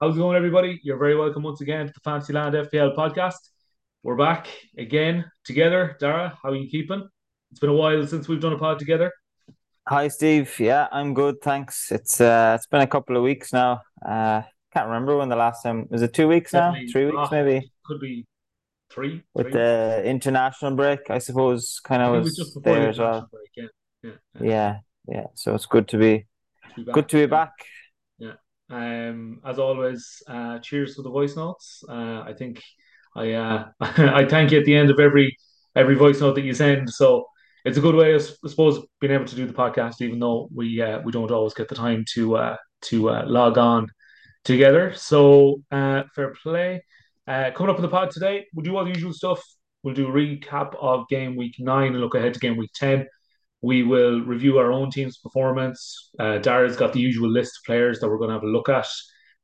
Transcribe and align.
How's 0.00 0.16
it 0.16 0.18
going, 0.18 0.36
everybody? 0.36 0.80
You're 0.82 0.98
very 0.98 1.16
welcome 1.16 1.42
once 1.42 1.60
again 1.60 1.86
to 1.86 1.92
the 1.92 2.00
Fantasyland 2.00 2.54
FPL 2.54 2.94
podcast. 2.94 3.38
We're 4.02 4.16
back 4.16 4.46
again 4.76 5.24
together. 5.44 5.96
Dara, 5.98 6.36
how 6.42 6.50
are 6.50 6.54
you 6.54 6.68
keeping? 6.68 7.08
It's 7.50 7.60
been 7.60 7.70
a 7.70 7.74
while 7.74 8.06
since 8.06 8.28
we've 8.28 8.40
done 8.40 8.52
a 8.52 8.58
pod 8.58 8.78
together. 8.78 9.12
Hi, 9.88 10.08
Steve. 10.08 10.54
Yeah, 10.60 10.88
I'm 10.92 11.14
good, 11.14 11.40
thanks. 11.40 11.90
It's 11.90 12.20
uh, 12.20 12.52
it's 12.56 12.66
been 12.66 12.82
a 12.82 12.86
couple 12.86 13.16
of 13.16 13.22
weeks 13.22 13.52
now. 13.52 13.80
Uh, 14.04 14.42
can't 14.74 14.86
remember 14.86 15.16
when 15.16 15.28
the 15.28 15.36
last 15.36 15.62
time 15.62 15.86
was. 15.90 16.02
It 16.02 16.12
two 16.12 16.28
weeks 16.28 16.52
now? 16.52 16.72
Definitely, 16.72 16.92
Three 16.92 17.04
weeks, 17.06 17.16
ah, 17.18 17.28
maybe. 17.30 17.72
could 17.84 18.00
be 18.00 18.26
three, 18.90 19.22
With 19.32 19.46
three. 19.46 19.52
the 19.52 20.02
international 20.04 20.74
break, 20.76 21.08
I 21.08 21.18
suppose, 21.18 21.80
kind 21.82 22.02
of 22.02 22.22
was 22.22 22.36
just 22.36 22.54
was 22.54 22.62
before 22.62 22.74
the 22.74 22.80
there 22.80 22.88
as 22.90 22.98
well. 22.98 23.28
break. 23.32 23.50
Yeah, 23.56 23.64
yeah, 24.02 24.10
yeah. 24.40 24.48
Yeah, 24.50 24.78
yeah. 25.08 25.26
So 25.34 25.54
it's 25.54 25.66
good 25.66 25.88
to 25.88 25.96
be 25.98 26.26
be 26.76 26.84
good 26.92 27.08
to 27.08 27.16
be 27.16 27.26
back. 27.26 27.52
Um, 28.68 29.40
as 29.44 29.58
always, 29.58 30.22
uh, 30.28 30.58
cheers 30.58 30.94
for 30.94 31.02
the 31.02 31.10
voice 31.10 31.36
notes. 31.36 31.84
Uh, 31.88 32.22
I 32.26 32.34
think 32.36 32.62
I 33.14 33.32
uh, 33.32 33.68
I 33.80 34.24
thank 34.26 34.50
you 34.50 34.58
at 34.58 34.64
the 34.64 34.74
end 34.74 34.90
of 34.90 34.98
every 35.00 35.36
every 35.74 35.94
voice 35.94 36.20
note 36.20 36.34
that 36.34 36.44
you 36.44 36.54
send. 36.54 36.90
So 36.90 37.26
it's 37.64 37.78
a 37.78 37.80
good 37.80 37.94
way, 37.94 38.14
I 38.14 38.18
suppose, 38.18 38.80
being 39.00 39.12
able 39.12 39.24
to 39.24 39.34
do 39.36 39.46
the 39.46 39.52
podcast, 39.52 40.00
even 40.00 40.18
though 40.18 40.48
we 40.54 40.80
uh, 40.80 41.00
we 41.00 41.12
don't 41.12 41.30
always 41.30 41.54
get 41.54 41.68
the 41.68 41.74
time 41.74 42.04
to 42.14 42.36
uh, 42.36 42.56
to 42.82 43.10
uh, 43.10 43.24
log 43.26 43.58
on 43.58 43.88
together. 44.44 44.92
So 44.94 45.62
uh, 45.70 46.04
fair 46.14 46.34
play. 46.42 46.84
Uh, 47.26 47.50
coming 47.56 47.70
up 47.70 47.76
in 47.76 47.82
the 47.82 47.88
pod 47.88 48.12
today, 48.12 48.46
we'll 48.54 48.62
do 48.62 48.76
all 48.76 48.84
the 48.84 48.90
usual 48.92 49.12
stuff. 49.12 49.42
We'll 49.82 49.94
do 49.94 50.06
a 50.06 50.12
recap 50.12 50.76
of 50.80 51.08
game 51.08 51.36
week 51.36 51.56
nine 51.58 51.92
and 51.92 52.00
look 52.00 52.14
ahead 52.14 52.34
to 52.34 52.40
game 52.40 52.56
week 52.56 52.70
ten. 52.74 53.06
We 53.62 53.82
will 53.82 54.20
review 54.20 54.58
our 54.58 54.70
own 54.70 54.90
team's 54.90 55.18
performance. 55.18 56.10
Uh, 56.18 56.38
Dara's 56.38 56.76
got 56.76 56.92
the 56.92 57.00
usual 57.00 57.30
list 57.30 57.58
of 57.58 57.66
players 57.66 58.00
that 58.00 58.08
we're 58.08 58.18
going 58.18 58.28
to 58.28 58.34
have 58.34 58.42
a 58.42 58.46
look 58.46 58.68
at 58.68 58.86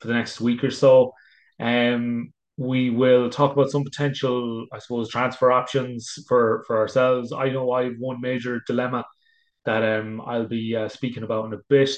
for 0.00 0.08
the 0.08 0.14
next 0.14 0.40
week 0.40 0.62
or 0.62 0.70
so. 0.70 1.12
Um, 1.58 2.32
we 2.56 2.90
will 2.90 3.30
talk 3.30 3.52
about 3.52 3.70
some 3.70 3.84
potential, 3.84 4.66
I 4.72 4.78
suppose, 4.78 5.08
transfer 5.08 5.50
options 5.50 6.12
for 6.28 6.64
for 6.66 6.78
ourselves. 6.78 7.32
I 7.32 7.48
know 7.48 7.72
I 7.72 7.84
have 7.84 7.94
one 7.98 8.20
major 8.20 8.60
dilemma 8.66 9.04
that 9.64 9.82
um, 9.82 10.20
I'll 10.26 10.48
be 10.48 10.76
uh, 10.76 10.88
speaking 10.88 11.22
about 11.22 11.46
in 11.46 11.54
a 11.54 11.62
bit. 11.68 11.90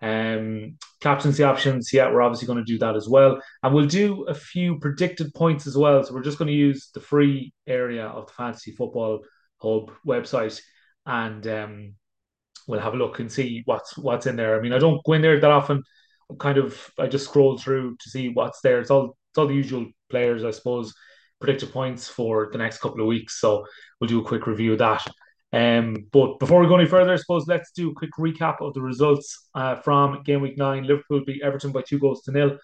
Um, 0.00 0.78
captaincy 1.00 1.44
options, 1.44 1.92
yeah, 1.92 2.10
we're 2.10 2.22
obviously 2.22 2.46
going 2.46 2.58
to 2.58 2.64
do 2.64 2.78
that 2.78 2.96
as 2.96 3.08
well. 3.08 3.40
And 3.62 3.72
we'll 3.72 3.86
do 3.86 4.24
a 4.24 4.34
few 4.34 4.78
predicted 4.80 5.32
points 5.34 5.66
as 5.66 5.76
well. 5.76 6.02
So 6.02 6.12
we're 6.12 6.22
just 6.22 6.38
going 6.38 6.48
to 6.48 6.54
use 6.54 6.90
the 6.92 7.00
free 7.00 7.52
area 7.66 8.06
of 8.06 8.26
the 8.26 8.32
Fantasy 8.32 8.72
Football 8.72 9.20
Hub 9.58 9.92
website 10.04 10.60
and 11.06 11.46
um, 11.46 11.94
we'll 12.66 12.80
have 12.80 12.94
a 12.94 12.96
look 12.96 13.18
and 13.18 13.30
see 13.30 13.62
what's 13.64 13.96
what's 13.98 14.26
in 14.26 14.36
there. 14.36 14.56
I 14.58 14.62
mean, 14.62 14.72
I 14.72 14.78
don't 14.78 15.02
go 15.04 15.12
in 15.12 15.22
there 15.22 15.40
that 15.40 15.50
often. 15.50 15.82
Kind 16.38 16.58
of 16.58 16.90
I 16.98 17.08
just 17.08 17.26
scroll 17.26 17.58
through 17.58 17.96
to 18.00 18.10
see 18.10 18.28
what's 18.30 18.60
there. 18.62 18.80
It's 18.80 18.90
all 18.90 19.16
it's 19.30 19.38
all 19.38 19.46
the 19.46 19.54
usual 19.54 19.86
players, 20.08 20.44
I 20.44 20.50
suppose, 20.50 20.94
predicted 21.40 21.72
points 21.72 22.08
for 22.08 22.48
the 22.52 22.58
next 22.58 22.78
couple 22.78 23.00
of 23.00 23.06
weeks. 23.06 23.40
So 23.40 23.66
we'll 24.00 24.08
do 24.08 24.20
a 24.20 24.24
quick 24.24 24.46
review 24.46 24.72
of 24.72 24.78
that. 24.78 25.06
Um, 25.52 26.06
but 26.10 26.38
before 26.38 26.60
we 26.60 26.68
go 26.68 26.76
any 26.76 26.88
further, 26.88 27.12
I 27.12 27.16
suppose 27.16 27.46
let's 27.46 27.72
do 27.72 27.90
a 27.90 27.94
quick 27.94 28.12
recap 28.18 28.62
of 28.62 28.72
the 28.72 28.80
results 28.80 29.48
uh, 29.54 29.76
from 29.76 30.22
game 30.22 30.40
week 30.40 30.56
nine. 30.56 30.84
Liverpool 30.84 31.22
beat 31.26 31.42
Everton 31.42 31.72
by 31.72 31.82
two 31.82 31.98
goals 31.98 32.22
to 32.22 32.32
nil. 32.32 32.58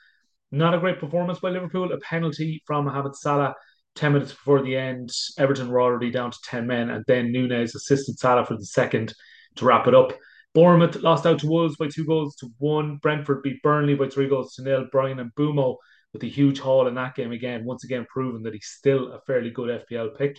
Not 0.50 0.74
a 0.74 0.78
great 0.78 0.98
performance 0.98 1.40
by 1.40 1.50
Liverpool. 1.50 1.92
A 1.92 1.98
penalty 1.98 2.62
from 2.66 2.86
Mohamed 2.86 3.14
Salah 3.16 3.54
10 3.98 4.12
minutes 4.12 4.32
before 4.32 4.62
the 4.62 4.76
end. 4.76 5.10
Everton 5.38 5.68
were 5.68 5.80
already 5.80 6.10
down 6.10 6.30
to 6.30 6.38
10 6.44 6.66
men, 6.66 6.90
and 6.90 7.04
then 7.08 7.32
Nunez 7.32 7.74
assisted 7.74 8.18
Salah 8.18 8.46
for 8.46 8.56
the 8.56 8.64
second 8.64 9.12
to 9.56 9.64
wrap 9.64 9.88
it 9.88 9.94
up. 9.94 10.12
Bournemouth 10.54 10.96
lost 10.96 11.26
out 11.26 11.40
to 11.40 11.48
Wolves 11.48 11.76
by 11.76 11.88
two 11.88 12.04
goals 12.06 12.36
to 12.36 12.48
one. 12.58 12.96
Brentford 13.02 13.42
beat 13.42 13.62
Burnley 13.62 13.94
by 13.94 14.08
three 14.08 14.28
goals 14.28 14.54
to 14.54 14.62
nil. 14.62 14.86
Bryan 14.90 15.30
Mbeumo 15.30 15.76
with 16.12 16.22
a 16.22 16.26
huge 16.26 16.58
haul 16.58 16.86
in 16.86 16.94
that 16.94 17.14
game 17.16 17.32
again, 17.32 17.64
once 17.64 17.84
again 17.84 18.06
proving 18.08 18.42
that 18.44 18.54
he's 18.54 18.66
still 18.66 19.12
a 19.12 19.20
fairly 19.26 19.50
good 19.50 19.84
FPL 19.84 20.16
pick. 20.16 20.38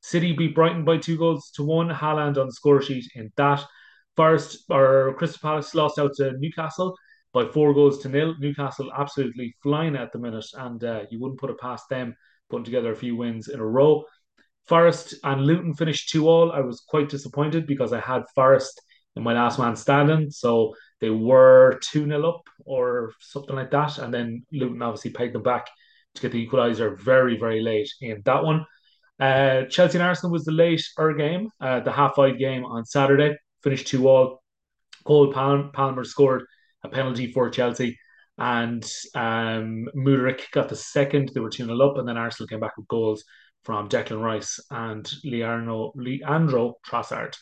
City 0.00 0.32
beat 0.32 0.54
Brighton 0.54 0.84
by 0.84 0.96
two 0.96 1.18
goals 1.18 1.50
to 1.56 1.64
one. 1.64 1.90
Haaland 1.90 2.38
on 2.38 2.46
the 2.46 2.52
score 2.52 2.80
sheet 2.80 3.10
in 3.14 3.30
that. 3.36 3.62
Forest 4.16 4.64
or 4.70 5.14
Crystal 5.18 5.40
Palace 5.42 5.74
lost 5.74 5.98
out 5.98 6.14
to 6.16 6.38
Newcastle 6.38 6.96
by 7.32 7.44
four 7.44 7.74
goals 7.74 7.98
to 7.98 8.08
nil. 8.08 8.34
Newcastle 8.38 8.90
absolutely 8.96 9.54
flying 9.62 9.96
at 9.96 10.10
the 10.12 10.18
minute, 10.18 10.46
and 10.54 10.82
uh, 10.84 11.02
you 11.10 11.20
wouldn't 11.20 11.40
put 11.40 11.50
it 11.50 11.60
past 11.60 11.84
them 11.90 12.16
putting 12.50 12.64
together 12.64 12.92
a 12.92 12.96
few 12.96 13.16
wins 13.16 13.48
in 13.48 13.60
a 13.60 13.66
row. 13.66 14.04
Forest 14.66 15.14
and 15.24 15.44
Luton 15.46 15.74
finished 15.74 16.10
two 16.10 16.28
all. 16.28 16.52
I 16.52 16.60
was 16.60 16.80
quite 16.80 17.08
disappointed 17.08 17.66
because 17.66 17.92
I 17.92 18.00
had 18.00 18.22
Forest 18.34 18.80
in 19.16 19.22
my 19.22 19.32
last 19.32 19.58
man 19.58 19.74
standing, 19.76 20.30
so 20.30 20.74
they 21.00 21.10
were 21.10 21.80
two 21.82 22.06
nil 22.06 22.26
up 22.26 22.42
or 22.64 23.12
something 23.20 23.56
like 23.56 23.70
that, 23.70 23.98
and 23.98 24.12
then 24.12 24.44
Luton 24.52 24.82
obviously 24.82 25.10
pegged 25.10 25.34
them 25.34 25.42
back 25.42 25.66
to 26.14 26.22
get 26.22 26.32
the 26.32 26.46
equaliser 26.46 26.98
very 27.00 27.38
very 27.38 27.60
late 27.62 27.88
in 28.00 28.22
that 28.24 28.44
one. 28.44 28.64
Uh, 29.18 29.64
Chelsea 29.64 29.98
and 29.98 30.06
Arsenal 30.06 30.32
was 30.32 30.44
the 30.44 30.52
later 30.52 31.12
game, 31.14 31.50
uh, 31.60 31.80
the 31.80 31.92
half 31.92 32.14
five 32.14 32.38
game 32.38 32.64
on 32.64 32.84
Saturday. 32.84 33.36
Finished 33.62 33.86
two 33.88 34.08
all. 34.08 34.42
Cole 35.04 35.32
Palmer 35.32 36.04
scored 36.04 36.44
a 36.84 36.88
penalty 36.88 37.32
for 37.32 37.50
Chelsea, 37.50 37.98
and 38.40 38.90
um, 39.14 39.86
got 40.52 40.70
the 40.70 40.76
second. 40.76 41.30
They 41.34 41.40
were 41.40 41.50
2 41.50 41.66
0 41.66 41.78
up, 41.78 41.98
and 41.98 42.08
then 42.08 42.16
Arsenal 42.16 42.48
came 42.48 42.60
back 42.60 42.76
with 42.76 42.88
goals 42.88 43.22
from 43.64 43.90
Declan 43.90 44.22
Rice 44.22 44.58
and 44.70 45.08
Leandro, 45.22 45.92
Leandro 45.94 46.76
Trossard. 46.84 47.36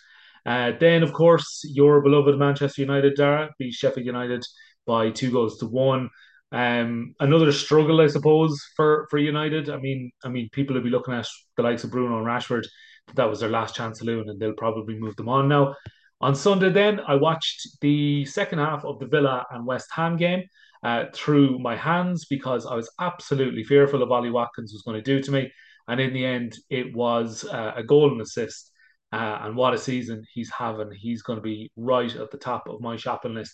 Uh, 0.44 0.72
then, 0.81 1.04
of 1.04 1.12
course, 1.12 1.62
your 1.64 2.00
beloved 2.00 2.37
Manchester 2.37 2.82
United, 2.82 3.14
Dara, 3.14 3.50
beat 3.58 3.75
Sheffield 3.75 4.06
United 4.06 4.44
by 4.87 5.10
two 5.10 5.31
goals 5.31 5.58
to 5.58 5.66
one. 5.66 6.10
Um, 6.50 7.14
another 7.20 7.53
struggle, 7.53 8.00
I 8.00 8.08
suppose, 8.08 8.60
for 8.75 9.06
for 9.08 9.19
United. 9.19 9.70
I 9.70 9.76
mean, 9.76 10.10
I 10.25 10.28
mean, 10.28 10.48
people 10.50 10.75
will 10.75 10.82
be 10.82 10.91
looking 10.91 11.14
at 11.14 11.28
the 11.56 11.62
likes 11.62 11.84
of 11.84 11.92
Bruno 11.92 12.19
and 12.19 12.26
Rashford. 12.26 12.66
That 13.14 13.31
was 13.31 13.38
their 13.38 13.50
last 13.50 13.76
chance 13.76 14.00
saloon, 14.00 14.28
and 14.28 14.41
they'll 14.41 14.53
probably 14.54 14.98
move 14.98 15.14
them 15.14 15.28
on 15.28 15.48
now. 15.48 15.76
On 16.20 16.34
Sunday, 16.34 16.70
then, 16.70 16.98
I 17.06 17.14
watched 17.14 17.81
the 17.81 18.25
second 18.25 18.58
half 18.58 18.84
of 18.84 18.98
the 18.98 19.06
Villa 19.06 19.47
and 19.53 19.64
West 19.64 19.88
Ham 19.94 20.16
game 20.16 20.42
uh, 20.83 21.05
through 21.12 21.59
my 21.59 21.77
hands 21.77 22.27
because 22.27 22.66
I 22.66 22.75
was 22.75 22.91
absolutely 23.00 23.65
fearful 23.65 24.03
of 24.03 24.12
Ollie 24.12 24.31
Watkins 24.31 24.72
was 24.72 24.83
going 24.83 24.97
to 24.97 25.03
do 25.03 25.22
to 25.22 25.31
me. 25.31 25.53
And 25.89 26.00
in 26.00 26.12
the 26.12 26.25
end, 26.25 26.56
it 26.71 26.94
was 26.94 27.44
uh, 27.44 27.72
a 27.77 27.83
goal 27.83 28.12
and 28.12 28.21
assist. 28.21 28.71
Uh, 29.11 29.38
and 29.41 29.56
what 29.56 29.72
a 29.72 29.78
season 29.78 30.22
he's 30.34 30.50
having. 30.50 30.91
He's 30.93 31.22
going 31.22 31.38
to 31.38 31.43
be 31.43 31.72
right 31.77 32.15
at 32.15 32.31
the 32.31 32.37
top 32.37 32.69
of 32.69 32.81
my 32.81 32.97
shopping 32.97 33.34
list. 33.34 33.53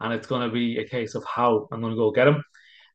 And 0.00 0.12
it's 0.12 0.26
going 0.26 0.48
to 0.48 0.52
be 0.52 0.78
a 0.78 0.88
case 0.88 1.14
of 1.14 1.24
how 1.24 1.68
I'm 1.70 1.80
going 1.80 1.92
to 1.92 1.98
go 1.98 2.10
get 2.10 2.28
him. 2.28 2.42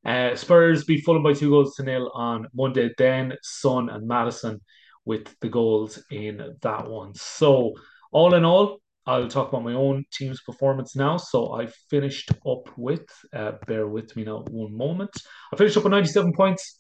Uh, 0.06 0.36
Spurs 0.36 0.86
beat 0.86 1.04
Fulham 1.04 1.24
by 1.24 1.34
two 1.34 1.50
goals 1.50 1.76
to 1.76 1.84
nil 1.84 2.12
on 2.14 2.48
Monday. 2.54 2.92
Then 2.98 3.34
Son 3.44 3.90
and 3.90 4.08
Maddison 4.08 4.60
with 5.06 5.34
the 5.40 5.50
goals 5.50 6.02
in 6.12 6.56
that 6.62 6.90
one. 6.90 7.14
So 7.16 7.74
all 8.12 8.34
in 8.34 8.44
all, 8.44 8.80
I'll 9.10 9.28
talk 9.28 9.50
about 9.50 9.64
my 9.64 9.74
own 9.74 10.06
team's 10.14 10.40
performance 10.42 10.96
now. 10.96 11.18
So 11.18 11.60
I 11.60 11.66
finished 11.90 12.30
up 12.48 12.70
with, 12.78 13.08
uh, 13.34 13.54
bear 13.66 13.88
with 13.88 14.16
me 14.16 14.24
now 14.24 14.44
one 14.52 14.78
moment. 14.78 15.10
I 15.52 15.56
finished 15.56 15.76
up 15.78 15.84
with 15.84 15.94
97 15.94 16.32
points. 16.34 16.80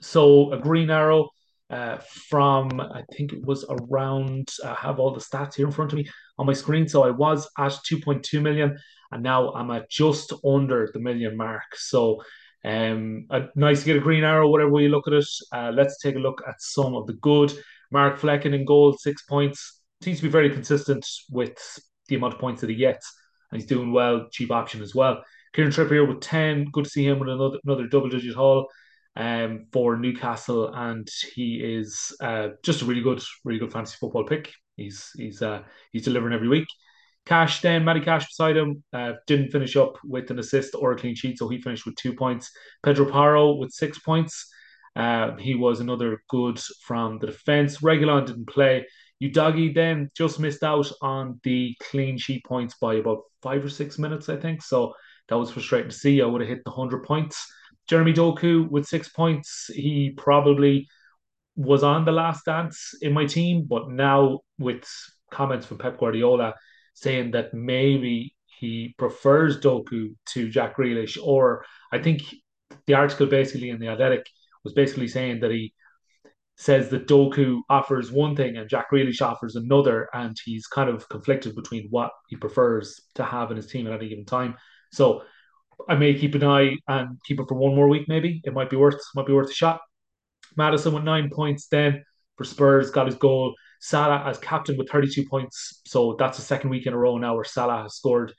So 0.00 0.50
a 0.54 0.58
green 0.58 0.88
arrow 0.88 1.28
uh, 1.68 1.98
from, 2.30 2.80
I 2.80 3.02
think 3.14 3.34
it 3.34 3.44
was 3.44 3.66
around, 3.68 4.48
I 4.64 4.72
have 4.80 4.98
all 4.98 5.12
the 5.12 5.20
stats 5.20 5.56
here 5.56 5.66
in 5.66 5.72
front 5.72 5.92
of 5.92 5.98
me 5.98 6.08
on 6.38 6.46
my 6.46 6.54
screen. 6.54 6.88
So 6.88 7.04
I 7.04 7.10
was 7.10 7.46
at 7.58 7.72
2.2 7.72 8.40
million 8.40 8.78
and 9.10 9.22
now 9.22 9.52
I'm 9.52 9.70
at 9.72 9.90
just 9.90 10.32
under 10.46 10.88
the 10.94 11.00
million 11.00 11.36
mark. 11.36 11.76
So 11.76 12.22
um, 12.64 13.26
nice 13.56 13.80
to 13.80 13.86
get 13.86 13.96
a 13.96 14.00
green 14.00 14.24
arrow, 14.24 14.48
whatever 14.48 14.80
you 14.80 14.88
look 14.88 15.06
at 15.06 15.12
it. 15.12 15.28
Uh, 15.52 15.70
let's 15.74 15.98
take 15.98 16.16
a 16.16 16.18
look 16.18 16.42
at 16.48 16.62
some 16.62 16.94
of 16.94 17.06
the 17.06 17.14
good. 17.14 17.52
Mark 17.90 18.18
Flekken 18.18 18.54
in 18.54 18.64
goal, 18.64 18.96
six 18.96 19.20
points. 19.24 19.81
Seems 20.02 20.18
to 20.18 20.24
be 20.24 20.28
very 20.28 20.50
consistent 20.50 21.06
with 21.30 21.58
the 22.08 22.16
amount 22.16 22.34
of 22.34 22.40
points 22.40 22.60
that 22.60 22.70
he 22.70 22.76
gets. 22.76 23.12
And 23.50 23.60
he's 23.60 23.68
doing 23.68 23.92
well, 23.92 24.28
cheap 24.30 24.50
option 24.50 24.82
as 24.82 24.94
well. 24.94 25.22
Kieran 25.52 25.70
Trippier 25.70 26.08
with 26.08 26.20
10. 26.20 26.66
Good 26.72 26.84
to 26.84 26.90
see 26.90 27.06
him 27.06 27.18
with 27.18 27.28
another, 27.28 27.58
another 27.64 27.86
double 27.86 28.08
digit 28.08 28.34
haul 28.34 28.68
um, 29.16 29.66
for 29.72 29.96
Newcastle, 29.96 30.72
and 30.72 31.08
he 31.34 31.56
is 31.56 32.16
uh, 32.20 32.48
just 32.62 32.82
a 32.82 32.84
really 32.84 33.02
good, 33.02 33.22
really 33.44 33.58
good 33.58 33.72
fantasy 33.72 33.96
football 34.00 34.24
pick. 34.24 34.50
He's 34.76 35.10
he's 35.16 35.42
uh, 35.42 35.62
he's 35.92 36.04
delivering 36.04 36.34
every 36.34 36.48
week. 36.48 36.66
Cash 37.24 37.60
then, 37.60 37.84
Matty 37.84 38.00
Cash 38.00 38.26
beside 38.26 38.56
him, 38.56 38.82
uh, 38.92 39.12
didn't 39.26 39.52
finish 39.52 39.76
up 39.76 39.96
with 40.04 40.30
an 40.30 40.38
assist 40.38 40.74
or 40.74 40.92
a 40.92 40.96
clean 40.96 41.14
sheet, 41.14 41.38
so 41.38 41.48
he 41.48 41.60
finished 41.60 41.86
with 41.86 41.94
two 41.96 42.14
points. 42.14 42.50
Pedro 42.82 43.10
Porro 43.10 43.52
with 43.52 43.70
six 43.70 43.98
points. 43.98 44.48
Uh, 44.96 45.36
he 45.36 45.54
was 45.54 45.80
another 45.80 46.22
good 46.28 46.58
from 46.80 47.18
the 47.18 47.28
defence. 47.28 47.78
Reguilon 47.78 48.26
didn't 48.26 48.48
play. 48.48 48.86
Udogie 49.22 49.74
then 49.74 50.10
just 50.16 50.40
missed 50.40 50.62
out 50.62 50.90
on 51.00 51.40
the 51.44 51.76
clean 51.80 52.18
sheet 52.18 52.44
points 52.44 52.74
by 52.80 52.94
about 52.94 53.22
five 53.42 53.64
or 53.64 53.68
six 53.68 53.98
minutes, 53.98 54.28
I 54.28 54.36
think. 54.36 54.62
So 54.62 54.94
that 55.28 55.38
was 55.38 55.50
frustrating 55.50 55.90
to 55.90 55.96
see. 55.96 56.20
I 56.20 56.26
would 56.26 56.40
have 56.40 56.48
hit 56.48 56.64
the 56.64 56.70
100 56.70 57.04
points. 57.04 57.46
Jeremy 57.88 58.12
Doku 58.12 58.68
with 58.68 58.86
six 58.86 59.08
points. 59.08 59.70
He 59.72 60.12
probably 60.16 60.88
was 61.56 61.82
on 61.82 62.04
the 62.04 62.12
last 62.12 62.44
dance 62.44 62.94
in 63.02 63.12
my 63.12 63.26
team, 63.26 63.66
but 63.68 63.90
now 63.90 64.40
with 64.58 64.84
comments 65.30 65.66
from 65.66 65.78
Pep 65.78 65.98
Guardiola 65.98 66.54
saying 66.94 67.32
that 67.32 67.52
maybe 67.52 68.34
he 68.58 68.94
prefers 68.98 69.60
Doku 69.60 70.14
to 70.26 70.48
Jack 70.48 70.76
Grealish, 70.76 71.18
or 71.22 71.64
I 71.92 71.98
think 71.98 72.22
the 72.86 72.94
article 72.94 73.26
basically 73.26 73.70
in 73.70 73.80
the 73.80 73.88
Athletic 73.88 74.26
was 74.64 74.72
basically 74.72 75.08
saying 75.08 75.40
that 75.40 75.50
he 75.50 75.74
says 76.56 76.90
that 76.90 77.08
Doku 77.08 77.60
offers 77.68 78.12
one 78.12 78.36
thing 78.36 78.56
and 78.56 78.68
Jack 78.68 78.90
Grealish 78.90 79.22
offers 79.22 79.56
another, 79.56 80.08
and 80.12 80.36
he's 80.44 80.66
kind 80.66 80.88
of 80.88 81.08
conflicted 81.08 81.54
between 81.54 81.88
what 81.90 82.10
he 82.28 82.36
prefers 82.36 83.00
to 83.14 83.24
have 83.24 83.50
in 83.50 83.56
his 83.56 83.66
team 83.66 83.86
at 83.86 83.92
any 83.92 84.08
given 84.08 84.24
time. 84.24 84.56
So 84.92 85.22
I 85.88 85.94
may 85.94 86.14
keep 86.14 86.34
an 86.34 86.44
eye 86.44 86.76
and 86.88 87.18
keep 87.26 87.40
it 87.40 87.48
for 87.48 87.54
one 87.54 87.74
more 87.74 87.88
week. 87.88 88.08
Maybe 88.08 88.40
it 88.44 88.52
might 88.52 88.70
be 88.70 88.76
worth 88.76 89.00
might 89.14 89.26
be 89.26 89.32
worth 89.32 89.50
a 89.50 89.54
shot. 89.54 89.80
Maddison 90.56 90.92
with 90.92 91.04
nine 91.04 91.30
points 91.30 91.66
then 91.68 92.04
for 92.36 92.44
Spurs 92.44 92.90
got 92.90 93.06
his 93.06 93.16
goal. 93.16 93.54
Salah 93.80 94.22
as 94.26 94.38
captain 94.38 94.76
with 94.76 94.88
32 94.90 95.26
points. 95.28 95.80
So 95.86 96.14
that's 96.16 96.38
the 96.38 96.44
second 96.44 96.70
week 96.70 96.86
in 96.86 96.92
a 96.92 96.96
row 96.96 97.18
now 97.18 97.34
where 97.34 97.44
Salah 97.44 97.82
has 97.82 97.96
scored 97.96 98.32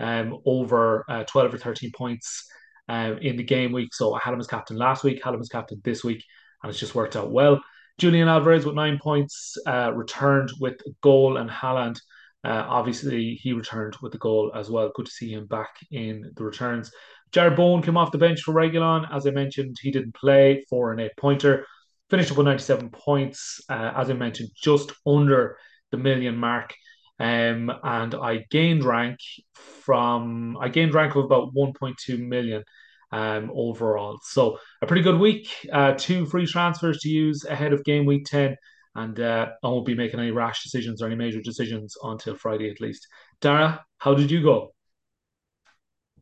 um, 0.00 0.38
over 0.44 1.04
uh, 1.08 1.22
12 1.24 1.54
or 1.54 1.58
13 1.58 1.92
points 1.92 2.44
um, 2.88 3.18
in 3.18 3.36
the 3.36 3.44
game 3.44 3.70
week. 3.70 3.94
So 3.94 4.14
I 4.14 4.20
had 4.22 4.34
him 4.34 4.40
as 4.40 4.48
captain 4.48 4.76
last 4.76 5.04
week, 5.04 5.22
had 5.22 5.34
him 5.34 5.40
as 5.40 5.48
captain 5.48 5.80
this 5.84 6.02
week, 6.02 6.24
and 6.62 6.70
it's 6.70 6.80
just 6.80 6.94
worked 6.94 7.16
out 7.16 7.30
well. 7.30 7.60
Julian 7.98 8.28
Alvarez 8.28 8.64
with 8.64 8.76
nine 8.76 8.98
points 9.02 9.56
uh, 9.66 9.92
returned 9.92 10.50
with 10.60 10.80
a 10.86 10.90
goal, 11.02 11.36
and 11.36 11.50
Haaland. 11.50 12.00
uh, 12.44 12.64
obviously 12.68 13.34
he 13.34 13.52
returned 13.52 13.96
with 14.00 14.12
the 14.12 14.18
goal 14.18 14.52
as 14.54 14.70
well. 14.70 14.92
Good 14.94 15.06
to 15.06 15.12
see 15.12 15.32
him 15.32 15.46
back 15.46 15.70
in 15.90 16.30
the 16.36 16.44
returns. 16.44 16.92
Jarrod 17.32 17.56
Bowen 17.56 17.82
came 17.82 17.96
off 17.96 18.12
the 18.12 18.18
bench 18.18 18.42
for 18.42 18.54
Reguilon. 18.54 19.06
As 19.12 19.26
I 19.26 19.30
mentioned, 19.30 19.76
he 19.80 19.90
didn't 19.90 20.14
play 20.14 20.64
for 20.70 20.92
an 20.92 21.00
eight 21.00 21.16
pointer. 21.16 21.66
Finished 22.08 22.30
up 22.30 22.38
with 22.38 22.46
97 22.46 22.88
points, 22.90 23.60
uh, 23.68 23.92
as 23.94 24.08
I 24.08 24.14
mentioned, 24.14 24.50
just 24.56 24.92
under 25.06 25.58
the 25.90 25.98
million 25.98 26.36
mark. 26.36 26.74
Um, 27.20 27.70
and 27.82 28.14
I 28.14 28.46
gained 28.50 28.84
rank 28.84 29.18
from 29.54 30.56
I 30.58 30.68
gained 30.68 30.94
rank 30.94 31.16
of 31.16 31.24
about 31.24 31.52
1.2 31.52 32.18
million 32.18 32.62
um, 33.10 33.50
overall. 33.54 34.18
So 34.22 34.58
a 34.82 34.86
pretty 34.86 35.02
good 35.02 35.18
week. 35.18 35.48
Uh, 35.72 35.94
two 35.96 36.26
free 36.26 36.46
transfers 36.46 36.98
to 37.00 37.08
use 37.08 37.44
ahead 37.44 37.72
of 37.72 37.84
game 37.84 38.06
week 38.06 38.26
10. 38.26 38.56
And 38.94 39.20
uh, 39.20 39.48
I 39.62 39.68
won't 39.68 39.86
be 39.86 39.94
making 39.94 40.18
any 40.18 40.32
rash 40.32 40.62
decisions 40.62 41.00
or 41.00 41.06
any 41.06 41.14
major 41.14 41.40
decisions 41.40 41.96
until 42.02 42.34
Friday 42.34 42.70
at 42.70 42.80
least. 42.80 43.06
Dara, 43.40 43.84
how 43.98 44.14
did 44.14 44.30
you 44.30 44.42
go? 44.42 44.72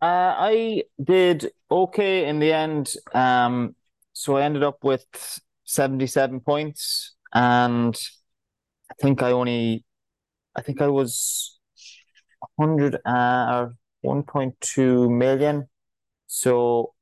Uh, 0.02 0.34
I 0.36 0.82
did 1.02 1.50
okay 1.70 2.26
in 2.26 2.38
the 2.38 2.52
end. 2.52 2.92
Um, 3.14 3.74
so 4.12 4.36
I 4.36 4.42
ended 4.42 4.62
up 4.62 4.84
with 4.84 5.06
77 5.64 6.40
points, 6.40 7.16
and 7.32 7.98
I 8.90 8.94
think 9.00 9.22
I 9.22 9.32
only, 9.32 9.84
I 10.54 10.62
think 10.62 10.82
I 10.82 10.88
was 10.88 11.58
100 12.56 12.98
uh, 13.04 13.68
1.2 14.04 15.10
million. 15.10 15.68
So 16.26 16.94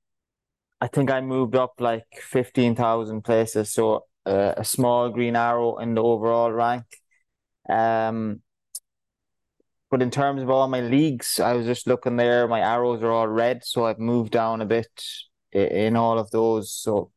I 0.80 0.88
think 0.88 1.10
I 1.10 1.20
moved 1.20 1.56
up 1.56 1.74
like 1.80 2.06
15,000 2.20 3.22
places. 3.22 3.72
So 3.72 4.04
uh, 4.26 4.54
a 4.56 4.64
small 4.64 5.10
green 5.10 5.36
arrow 5.36 5.78
in 5.78 5.94
the 5.94 6.02
overall 6.02 6.52
rank. 6.52 6.84
Um, 7.68 8.42
but 9.90 10.02
in 10.02 10.10
terms 10.10 10.42
of 10.42 10.50
all 10.50 10.66
my 10.68 10.80
leagues, 10.80 11.38
I 11.38 11.52
was 11.52 11.66
just 11.66 11.86
looking 11.86 12.16
there. 12.16 12.48
My 12.48 12.60
arrows 12.60 13.02
are 13.02 13.12
all 13.12 13.28
red, 13.28 13.64
so 13.64 13.86
I've 13.86 13.98
moved 13.98 14.32
down 14.32 14.60
a 14.60 14.66
bit 14.66 14.90
in 15.52 15.96
all 15.96 16.18
of 16.18 16.30
those. 16.30 16.72
So 16.72 17.12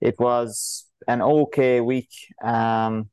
it 0.00 0.18
was 0.18 0.86
an 1.06 1.22
okay 1.22 1.80
week. 1.80 2.10
Um, 2.42 3.10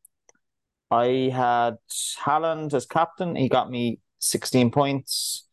I 0.90 1.32
had 1.34 1.76
Haaland 2.20 2.74
as 2.74 2.86
captain. 2.86 3.36
He 3.36 3.50
got 3.50 3.70
me 3.70 4.00
16 4.20 4.72
points. 4.72 5.48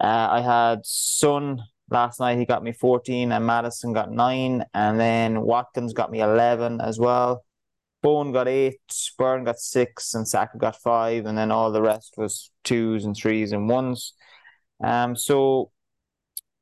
Uh, 0.00 0.28
I 0.30 0.40
had 0.40 0.86
Son 0.86 1.62
last 1.90 2.20
night. 2.20 2.38
He 2.38 2.44
got 2.44 2.62
me 2.62 2.72
14, 2.72 3.32
and 3.32 3.46
Maddison 3.46 3.92
got 3.92 4.10
nine. 4.10 4.64
And 4.74 4.98
then 4.98 5.42
Watkins 5.42 5.92
got 5.92 6.10
me 6.10 6.20
11 6.20 6.80
as 6.80 6.98
well. 6.98 7.44
Bowen 8.02 8.32
got 8.32 8.46
eight, 8.46 8.80
Burn 9.18 9.44
got 9.44 9.58
six, 9.58 10.14
and 10.14 10.26
Saka 10.26 10.56
got 10.56 10.76
five, 10.76 11.26
and 11.26 11.36
then 11.36 11.50
all 11.50 11.72
the 11.72 11.82
rest 11.82 12.14
was 12.16 12.50
twos 12.62 13.04
and 13.04 13.16
threes 13.16 13.52
and 13.52 13.68
ones. 13.68 14.14
Um, 14.82 15.16
so 15.16 15.72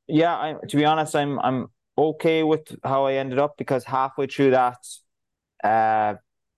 yeah, 0.07 0.35
I 0.35 0.55
to 0.67 0.77
be 0.77 0.85
honest, 0.85 1.15
I'm 1.15 1.39
I'm 1.39 1.67
okay 1.97 2.43
with 2.43 2.75
how 2.83 3.05
I 3.05 3.13
ended 3.13 3.39
up 3.39 3.55
because 3.57 3.83
halfway 3.83 4.27
through 4.27 4.51
that, 4.51 4.77
uh, 5.63 6.15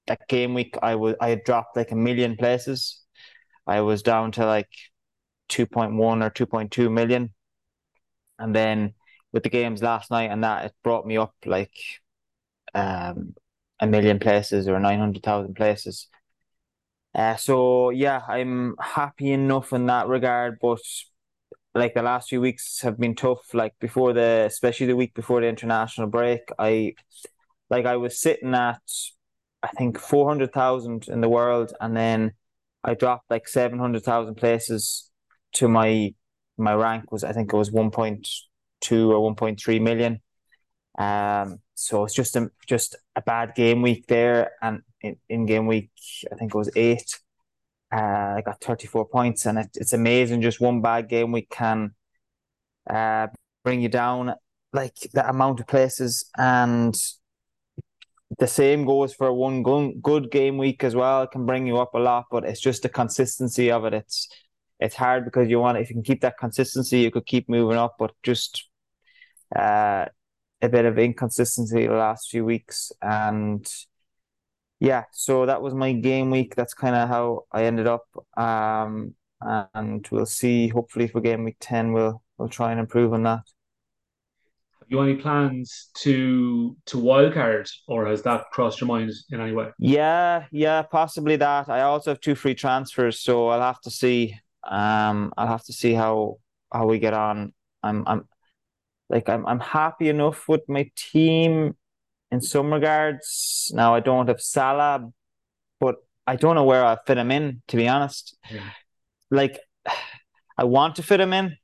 that 0.07 0.27
game 0.27 0.53
week, 0.53 0.75
I 0.81 0.95
was 0.95 1.15
I 1.19 1.29
had 1.29 1.43
dropped 1.43 1.75
like 1.75 1.91
a 1.91 1.95
million 1.95 2.37
places. 2.37 3.01
I 3.67 3.81
was 3.81 4.01
down 4.01 4.31
to 4.33 4.45
like 4.45 4.69
two 5.49 5.65
point 5.65 5.93
one 5.95 6.23
or 6.23 6.29
two 6.29 6.45
point 6.45 6.71
two 6.71 6.89
million, 6.89 7.33
and 8.39 8.55
then 8.55 8.93
with 9.31 9.43
the 9.43 9.49
games 9.49 9.83
last 9.83 10.11
night 10.11 10.31
and 10.31 10.43
that, 10.43 10.65
it 10.65 10.73
brought 10.83 11.05
me 11.05 11.17
up 11.17 11.35
like 11.45 11.73
um 12.73 13.33
a 13.79 13.87
million 13.87 14.19
places 14.19 14.67
or 14.67 14.79
900,000 14.79 15.55
places. 15.55 16.07
Uh, 17.15 17.35
so 17.35 17.89
yeah, 17.89 18.21
I'm 18.27 18.75
happy 18.79 19.31
enough 19.31 19.73
in 19.73 19.87
that 19.87 20.07
regard, 20.07 20.59
but 20.61 20.79
like 21.75 21.93
the 21.93 22.01
last 22.01 22.29
few 22.29 22.41
weeks 22.41 22.81
have 22.81 22.99
been 22.99 23.15
tough. 23.15 23.53
Like 23.53 23.73
before 23.79 24.13
the, 24.13 24.45
especially 24.47 24.87
the 24.87 24.95
week 24.95 25.13
before 25.13 25.41
the 25.41 25.47
international 25.47 26.07
break, 26.07 26.41
I 26.59 26.95
like 27.69 27.85
I 27.85 27.97
was 27.97 28.19
sitting 28.21 28.53
at 28.55 28.81
I 29.63 29.69
think 29.69 29.99
four 29.99 30.27
hundred 30.27 30.53
thousand 30.53 31.07
in 31.07 31.21
the 31.21 31.29
world, 31.29 31.73
and 31.81 31.95
then 31.95 32.33
I 32.83 32.93
dropped 32.95 33.29
like 33.29 33.47
seven 33.47 33.79
hundred 33.79 34.03
thousand 34.03 34.35
places 34.35 35.11
to 35.53 35.67
my 35.67 36.13
my 36.59 36.73
rank 36.73 37.11
was 37.11 37.23
I 37.23 37.33
think 37.33 37.53
it 37.53 37.57
was 37.57 37.71
one 37.71 37.91
point 37.91 38.27
two 38.81 39.11
or 39.11 39.23
one 39.23 39.35
point 39.35 39.59
three 39.59 39.79
million. 39.79 40.21
Um, 40.97 41.59
so 41.75 42.03
it's 42.03 42.13
just 42.13 42.35
a 42.35 42.51
just 42.67 42.95
a 43.15 43.21
bad 43.21 43.55
game 43.55 43.81
week 43.81 44.07
there, 44.07 44.51
and 44.61 44.81
in, 45.01 45.17
in 45.29 45.45
game 45.45 45.67
week 45.67 45.91
I 46.31 46.35
think 46.35 46.53
it 46.53 46.57
was 46.57 46.71
eight. 46.75 47.19
Uh, 47.91 48.35
I 48.37 48.43
got 48.45 48.61
thirty 48.61 48.87
four 48.87 49.07
points, 49.07 49.45
and 49.45 49.57
it, 49.57 49.69
it's 49.75 49.93
amazing. 49.93 50.41
Just 50.41 50.61
one 50.61 50.81
bad 50.81 51.09
game 51.09 51.31
week 51.31 51.49
can 51.49 51.95
uh, 52.89 53.27
bring 53.63 53.81
you 53.81 53.89
down 53.89 54.35
like 54.73 54.95
the 55.13 55.27
amount 55.27 55.59
of 55.59 55.67
places, 55.67 56.29
and 56.37 56.95
the 58.37 58.47
same 58.47 58.85
goes 58.85 59.13
for 59.13 59.33
one 59.33 59.63
good 59.63 60.29
game 60.29 60.57
week 60.57 60.83
as 60.83 60.95
well. 60.95 61.23
It 61.23 61.31
can 61.31 61.45
bring 61.45 61.65
you 61.65 61.77
up 61.77 61.95
a 61.95 61.99
lot, 61.99 62.25
but 62.29 62.45
it's 62.45 62.61
just 62.61 62.83
the 62.83 62.89
consistency 62.89 63.71
of 63.71 63.85
it. 63.85 63.93
It's 63.93 64.29
it's 64.79 64.95
hard 64.95 65.25
because 65.25 65.49
you 65.49 65.59
want 65.59 65.77
if 65.77 65.89
you 65.89 65.95
can 65.95 66.03
keep 66.03 66.21
that 66.21 66.37
consistency, 66.37 66.99
you 66.99 67.11
could 67.11 67.25
keep 67.25 67.49
moving 67.49 67.77
up, 67.77 67.95
but 67.99 68.13
just 68.23 68.69
uh 69.55 70.05
a 70.61 70.69
bit 70.69 70.85
of 70.85 70.99
inconsistency 70.99 71.87
the 71.87 71.93
last 71.93 72.29
few 72.29 72.43
weeks. 72.45 72.91
And 73.01 73.65
yeah, 74.79 75.03
so 75.11 75.45
that 75.45 75.61
was 75.61 75.73
my 75.73 75.93
game 75.93 76.31
week. 76.31 76.55
That's 76.55 76.73
kind 76.73 76.95
of 76.95 77.09
how 77.09 77.45
I 77.51 77.65
ended 77.65 77.87
up. 77.87 78.05
Um, 78.37 79.15
and 79.41 80.07
we'll 80.11 80.25
see. 80.25 80.67
Hopefully, 80.67 81.07
for 81.07 81.21
game 81.21 81.43
week 81.43 81.57
ten, 81.59 81.93
we'll 81.93 82.21
we'll 82.37 82.49
try 82.49 82.71
and 82.71 82.79
improve 82.79 83.13
on 83.13 83.23
that. 83.23 83.41
Have 84.79 84.87
you 84.87 85.01
any 85.01 85.15
plans 85.15 85.89
to 85.97 86.75
to 86.87 86.97
wildcard, 86.97 87.69
or 87.87 88.07
has 88.07 88.21
that 88.23 88.45
crossed 88.51 88.81
your 88.81 88.87
mind 88.87 89.11
in 89.31 89.39
any 89.39 89.53
way? 89.53 89.69
Yeah, 89.77 90.45
yeah, 90.51 90.81
possibly 90.81 91.35
that. 91.37 91.69
I 91.69 91.81
also 91.81 92.11
have 92.11 92.21
two 92.21 92.35
free 92.35 92.55
transfers, 92.55 93.21
so 93.21 93.47
I'll 93.47 93.61
have 93.61 93.81
to 93.81 93.91
see. 93.91 94.35
Um, 94.63 95.33
I'll 95.37 95.47
have 95.47 95.63
to 95.65 95.73
see 95.73 95.93
how 95.93 96.37
how 96.71 96.85
we 96.85 96.99
get 96.99 97.13
on. 97.13 97.53
I'm 97.83 98.03
I'm 98.07 98.27
like 99.09 99.29
I'm 99.29 99.45
I'm 99.45 99.59
happy 99.59 100.09
enough 100.09 100.47
with 100.47 100.61
my 100.67 100.89
team 100.95 101.75
in 102.31 102.41
some 102.41 102.71
regards. 102.71 103.71
Now 103.73 103.95
I 103.95 103.99
don't 103.99 104.27
have 104.27 104.41
Salah, 104.41 105.09
but 105.79 105.95
I 106.27 106.35
don't 106.35 106.55
know 106.55 106.65
where 106.65 106.85
I 106.85 106.97
fit 107.07 107.17
him 107.17 107.31
in, 107.31 107.61
to 107.69 107.77
be 107.77 107.87
honest. 107.87 108.37
Yeah. 108.51 108.69
Like 109.31 109.59
I 110.57 110.65
want 110.65 110.95
to 110.97 111.03
fit 111.03 111.19
him 111.19 111.33
in. 111.33 111.57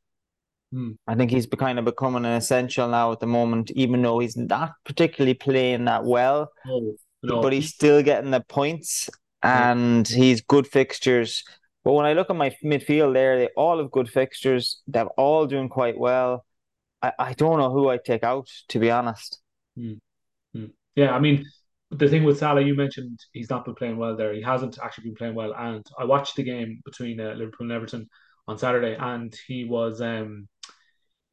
Hmm. 0.72 0.92
I 1.08 1.16
think 1.16 1.32
he's 1.32 1.46
kind 1.46 1.78
of 1.80 1.86
becoming 1.86 2.26
an 2.26 2.32
essential 2.32 2.88
now 2.88 3.12
at 3.12 3.20
the 3.20 3.28
moment, 3.28 3.72
even 3.72 4.02
though 4.02 4.20
he's 4.20 4.36
not 4.36 4.74
particularly 4.86 5.36
playing 5.36 5.86
that 5.86 6.04
well. 6.04 6.52
No, 6.66 6.96
no. 7.22 7.42
But 7.42 7.54
he's 7.54 7.70
still 7.70 8.02
getting 8.02 8.32
the 8.32 8.42
points 8.42 9.10
and 9.44 10.08
he's 10.08 10.42
good 10.42 10.68
fixtures. 10.68 11.44
But 11.86 11.94
when 11.94 12.06
I 12.06 12.14
look 12.14 12.30
at 12.30 12.36
my 12.36 12.54
midfield 12.64 13.14
there, 13.14 13.38
they 13.38 13.50
all 13.56 13.78
have 13.78 13.92
good 13.92 14.10
fixtures. 14.10 14.82
They're 14.88 15.06
all 15.06 15.46
doing 15.46 15.70
quite 15.70 15.98
well. 15.98 16.44
I, 17.02 17.14
I 17.18 17.34
don't 17.34 17.60
know 17.60 17.72
who 17.72 17.88
I 17.88 18.00
take 18.04 18.24
out, 18.24 18.50
to 18.70 18.80
be 18.80 18.92
honest. 18.92 19.40
Mm. 19.78 20.00
Yeah, 20.96 21.12
I 21.12 21.20
mean, 21.20 21.46
the 21.92 22.08
thing 22.08 22.24
with 22.24 22.40
Salah, 22.40 22.62
you 22.62 22.76
mentioned 22.76 23.20
he's 23.34 23.50
not 23.50 23.66
been 23.66 23.76
playing 23.76 23.98
well 23.98 24.16
there. 24.16 24.34
He 24.34 24.42
hasn't 24.42 24.80
actually 24.82 25.06
been 25.06 25.16
playing 25.16 25.36
well. 25.36 25.54
And 25.54 25.86
I 26.00 26.06
watched 26.06 26.36
the 26.36 26.44
game 26.44 26.82
between 26.86 27.20
uh, 27.20 27.34
Liverpool 27.34 27.68
and 27.68 27.72
Everton 27.72 28.10
on 28.48 28.58
Saturday, 28.58 28.96
and 29.00 29.36
he 29.48 29.66
was 29.66 30.02
um, 30.02 30.48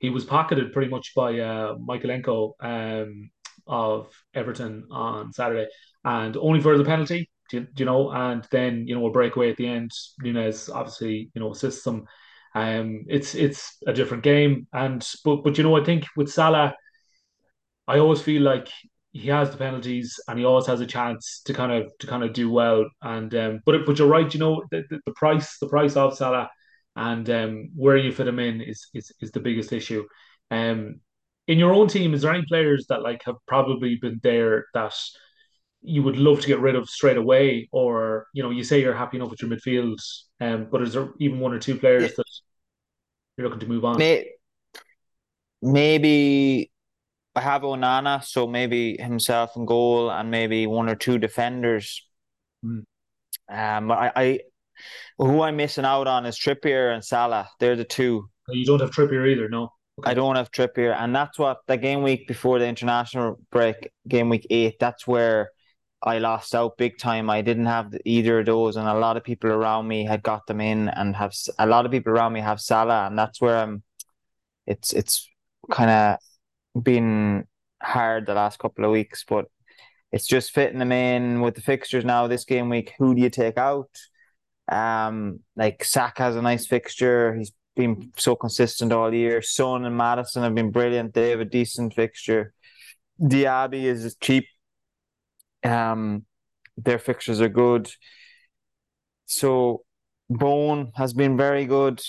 he 0.00 0.10
was 0.10 0.24
pocketed 0.24 0.72
pretty 0.72 0.90
much 0.90 1.12
by 1.14 1.38
uh, 1.38 1.76
Mykolenko 1.76 2.52
um, 2.60 3.30
of 3.66 4.10
Everton 4.34 4.88
on 4.90 5.32
Saturday, 5.32 5.68
and 6.04 6.36
only 6.36 6.60
for 6.60 6.76
the 6.76 6.84
penalty, 6.84 7.30
you, 7.52 7.84
know, 7.84 8.10
and 8.10 8.46
then 8.50 8.86
you 8.86 8.94
know 8.94 9.06
a 9.06 9.10
breakaway 9.10 9.50
at 9.50 9.56
the 9.56 9.66
end. 9.66 9.90
Nunez 10.20 10.68
obviously 10.68 11.30
you 11.34 11.40
know 11.40 11.52
assists 11.52 11.86
him 11.86 12.06
um, 12.54 13.04
it's 13.08 13.34
it's 13.34 13.78
a 13.86 13.92
different 13.92 14.22
game, 14.22 14.66
and 14.72 15.06
but 15.24 15.42
but 15.42 15.56
you 15.56 15.64
know 15.64 15.76
I 15.76 15.84
think 15.84 16.04
with 16.16 16.30
Salah, 16.30 16.74
I 17.88 17.98
always 17.98 18.20
feel 18.20 18.42
like 18.42 18.68
he 19.12 19.28
has 19.28 19.50
the 19.50 19.56
penalties 19.56 20.18
and 20.28 20.38
he 20.38 20.44
always 20.44 20.66
has 20.66 20.80
a 20.80 20.86
chance 20.86 21.42
to 21.44 21.52
kind 21.54 21.72
of 21.72 21.92
to 22.00 22.06
kind 22.06 22.24
of 22.24 22.32
do 22.32 22.50
well. 22.50 22.84
And 23.00 23.34
um, 23.34 23.60
but 23.64 23.86
but 23.86 23.98
you're 23.98 24.08
right, 24.08 24.32
you 24.32 24.40
know 24.40 24.62
the, 24.70 24.84
the, 24.90 25.00
the 25.06 25.12
price 25.12 25.58
the 25.58 25.68
price 25.68 25.96
of 25.96 26.16
Salah 26.16 26.50
and 26.96 27.28
um, 27.30 27.70
where 27.74 27.96
you 27.96 28.12
fit 28.12 28.28
him 28.28 28.38
in 28.38 28.60
is 28.60 28.86
is 28.94 29.12
is 29.20 29.30
the 29.32 29.40
biggest 29.40 29.72
issue. 29.72 30.04
Um, 30.50 31.00
in 31.48 31.58
your 31.58 31.72
own 31.72 31.88
team, 31.88 32.14
is 32.14 32.22
there 32.22 32.34
any 32.34 32.44
players 32.46 32.86
that 32.88 33.02
like 33.02 33.22
have 33.24 33.36
probably 33.48 33.96
been 33.96 34.20
there 34.22 34.66
that 34.74 34.94
you 35.82 36.02
would 36.02 36.16
love 36.16 36.40
to 36.40 36.46
get 36.46 36.60
rid 36.60 36.76
of 36.76 36.88
straight 36.88 37.16
away, 37.16 37.68
or 37.72 38.26
you 38.32 38.42
know, 38.42 38.50
you 38.50 38.64
say 38.64 38.80
you're 38.80 38.94
happy 38.94 39.16
enough 39.16 39.30
with 39.30 39.42
your 39.42 39.50
midfield, 39.50 39.98
um, 40.40 40.68
but 40.70 40.82
is 40.82 40.92
there 40.92 41.08
even 41.18 41.40
one 41.40 41.52
or 41.52 41.58
two 41.58 41.76
players 41.76 42.14
that 42.14 42.24
you're 43.36 43.46
looking 43.46 43.60
to 43.60 43.66
move 43.66 43.84
on? 43.84 43.98
Maybe 45.64 46.70
I 47.34 47.40
have 47.40 47.62
Onana, 47.62 48.24
so 48.24 48.46
maybe 48.46 48.96
himself 48.98 49.56
in 49.56 49.64
goal, 49.64 50.10
and 50.10 50.30
maybe 50.30 50.66
one 50.66 50.88
or 50.88 50.94
two 50.94 51.18
defenders. 51.18 52.04
Mm. 52.64 52.84
Um, 53.48 53.90
I, 53.92 54.12
I 54.14 54.40
who 55.18 55.42
I'm 55.42 55.56
missing 55.56 55.84
out 55.84 56.06
on 56.06 56.26
is 56.26 56.38
Trippier 56.38 56.94
and 56.94 57.04
Salah. 57.04 57.48
They're 57.60 57.76
the 57.76 57.84
two. 57.84 58.28
You 58.48 58.64
don't 58.64 58.80
have 58.80 58.90
Trippier 58.90 59.30
either, 59.30 59.48
no. 59.48 59.72
Okay. 59.98 60.10
I 60.10 60.14
don't 60.14 60.36
have 60.36 60.50
Trippier, 60.50 60.96
and 60.98 61.14
that's 61.14 61.38
what 61.38 61.58
the 61.66 61.76
game 61.76 62.02
week 62.02 62.26
before 62.26 62.58
the 62.58 62.66
international 62.66 63.40
break, 63.50 63.90
game 64.08 64.28
week 64.28 64.46
eight. 64.50 64.78
That's 64.80 65.06
where 65.06 65.50
I 66.02 66.18
lost 66.18 66.54
out 66.54 66.76
big 66.76 66.98
time. 66.98 67.30
I 67.30 67.42
didn't 67.42 67.66
have 67.66 67.94
either 68.04 68.40
of 68.40 68.46
those, 68.46 68.76
and 68.76 68.88
a 68.88 68.94
lot 68.94 69.16
of 69.16 69.24
people 69.24 69.50
around 69.50 69.86
me 69.86 70.04
had 70.04 70.22
got 70.22 70.46
them 70.46 70.60
in, 70.60 70.88
and 70.88 71.14
have 71.16 71.34
a 71.58 71.66
lot 71.66 71.86
of 71.86 71.92
people 71.92 72.12
around 72.12 72.32
me 72.32 72.40
have 72.40 72.60
Salah, 72.60 73.06
and 73.06 73.18
that's 73.18 73.40
where 73.40 73.58
I'm. 73.58 73.82
It's 74.66 74.92
it's 74.92 75.28
kind 75.70 75.90
of 75.90 76.84
been 76.84 77.46
hard 77.82 78.26
the 78.26 78.34
last 78.34 78.58
couple 78.58 78.84
of 78.84 78.90
weeks, 78.90 79.24
but 79.28 79.46
it's 80.12 80.26
just 80.26 80.52
fitting 80.52 80.78
them 80.78 80.92
in 80.92 81.40
with 81.40 81.54
the 81.54 81.60
fixtures 81.62 82.04
now. 82.04 82.26
This 82.26 82.44
game 82.44 82.68
week, 82.68 82.92
who 82.98 83.14
do 83.14 83.22
you 83.22 83.30
take 83.30 83.58
out? 83.58 83.90
Um, 84.70 85.40
like 85.56 85.84
Saka 85.84 86.22
has 86.24 86.36
a 86.36 86.42
nice 86.42 86.66
fixture. 86.66 87.34
He's 87.34 87.52
been 87.76 88.12
so 88.16 88.36
consistent 88.36 88.92
all 88.92 89.12
year. 89.12 89.42
Son 89.42 89.84
and 89.84 89.96
Maddison 89.96 90.42
have 90.42 90.54
been 90.54 90.70
brilliant. 90.70 91.14
They 91.14 91.30
have 91.30 91.40
a 91.40 91.44
decent 91.44 91.94
fixture. 91.94 92.54
Diaby 93.20 93.84
is 93.84 94.16
cheap 94.20 94.46
um, 95.64 96.24
their 96.76 96.98
fixtures 96.98 97.40
are 97.40 97.48
good. 97.48 97.90
So 99.26 99.84
Bowen 100.28 100.92
has 100.94 101.12
been 101.12 101.36
very 101.36 101.66
good. 101.66 102.02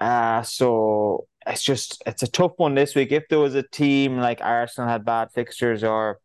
Uh, 0.00 0.42
so 0.42 1.26
it's 1.46 1.62
just 1.62 2.02
it's 2.06 2.22
a 2.22 2.30
tough 2.30 2.52
one 2.56 2.74
this 2.74 2.94
week. 2.94 3.12
If 3.12 3.24
there 3.28 3.38
was 3.38 3.54
a 3.54 3.62
team 3.62 4.18
like 4.18 4.40
Arsenal 4.40 4.88
had 4.88 5.04
bad 5.04 5.30
fixtures 5.32 5.84
or 5.84 6.20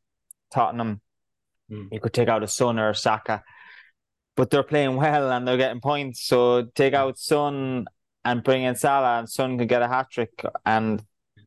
Tottenham, 0.53 1.01
mm. 1.72 1.88
you 1.91 2.00
could 2.00 2.13
take 2.13 2.29
out 2.29 2.44
a 2.44 2.48
Son 2.48 2.79
or 2.79 2.89
a 2.89 2.96
Saka. 2.96 3.44
But 4.36 4.51
they're 4.51 4.63
playing 4.63 4.96
well 4.96 5.32
and 5.32 5.48
they're 5.48 5.58
getting 5.58 5.82
points. 5.82 6.24
So 6.24 6.63
take 6.75 6.94
out 6.94 7.17
Son 7.17 7.86
and 8.24 8.44
bring 8.44 8.63
in 8.63 8.75
Salah, 8.75 9.20
and 9.20 9.29
Son 9.29 9.58
could 9.58 9.70
get 9.70 9.82
a 9.82 9.88
hat 9.88 10.08
trick. 10.12 10.44
And 10.65 11.00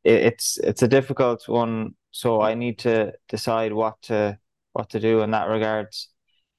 it, 0.02 0.24
it's 0.24 0.58
it's 0.58 0.82
a 0.82 0.88
difficult 0.88 1.48
one. 1.48 1.94
So 2.10 2.40
I 2.40 2.54
need 2.54 2.80
to 2.80 3.12
decide 3.28 3.72
what 3.72 4.02
to 4.02 4.38
what 4.72 4.90
to 4.90 5.00
do 5.00 5.20
in 5.22 5.32
that 5.32 5.48
regards. 5.48 6.08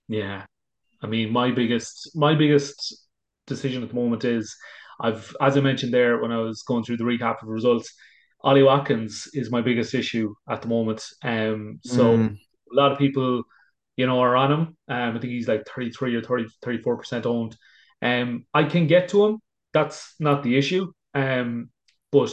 Yeah, 0.08 0.46
I 1.01 1.08
mean, 1.08 1.32
my 1.32 1.51
biggest 1.51 2.12
my 2.15 2.36
biggest 2.36 3.08
decision 3.48 3.84
at 3.84 3.89
the 3.89 3.96
moment 3.96 4.24
is 4.24 4.56
I've, 5.00 5.36
as 5.41 5.58
I 5.58 5.62
mentioned 5.62 5.94
there 5.94 6.22
when 6.22 6.32
I 6.32 6.38
was 6.38 6.62
going 6.62 6.84
through 6.84 6.98
the 6.98 7.03
recap 7.03 7.41
of 7.41 7.48
the 7.48 7.53
results, 7.53 7.94
Ollie 8.44 8.63
Watkins 8.63 9.27
is 9.34 9.51
my 9.51 9.62
biggest 9.62 9.94
issue 9.94 10.34
at 10.50 10.62
the 10.62 10.68
moment. 10.68 11.03
Um, 11.24 11.80
so 11.84 12.18
mm. 12.18 12.36
a 12.36 12.75
lot 12.75 12.91
of 12.91 12.98
people, 12.98 13.44
you 13.98 14.06
know, 14.06 14.20
are 14.20 14.36
on 14.36 14.51
him. 14.51 14.77
Um, 14.88 15.18
I 15.18 15.20
think 15.20 15.34
he's 15.34 15.48
like 15.48 15.65
33 15.65 16.15
or 16.15 16.22
30, 16.22 16.46
34% 16.63 17.25
owned. 17.25 17.58
Um, 18.01 18.46
I 18.53 18.63
can 18.63 18.88
get 18.88 19.10
to 19.10 19.25
him. 19.25 19.39
That's 19.74 20.13
not 20.20 20.44
the 20.44 20.58
issue. 20.58 20.91
Um, 21.13 21.70
but 22.12 22.32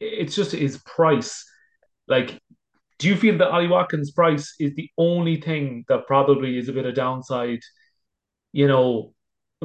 it's 0.00 0.34
just 0.34 0.52
his 0.52 0.78
price. 0.84 1.44
Like 2.08 2.40
do 3.02 3.08
you 3.08 3.16
feel 3.16 3.36
that 3.38 3.50
Ollie 3.50 3.66
Watkins' 3.66 4.12
price 4.12 4.54
is 4.60 4.76
the 4.76 4.88
only 4.96 5.40
thing 5.40 5.84
that 5.88 6.06
probably 6.06 6.56
is 6.56 6.68
a 6.68 6.72
bit 6.72 6.86
of 6.86 6.94
downside, 6.94 7.58
you 8.52 8.68
know, 8.68 9.12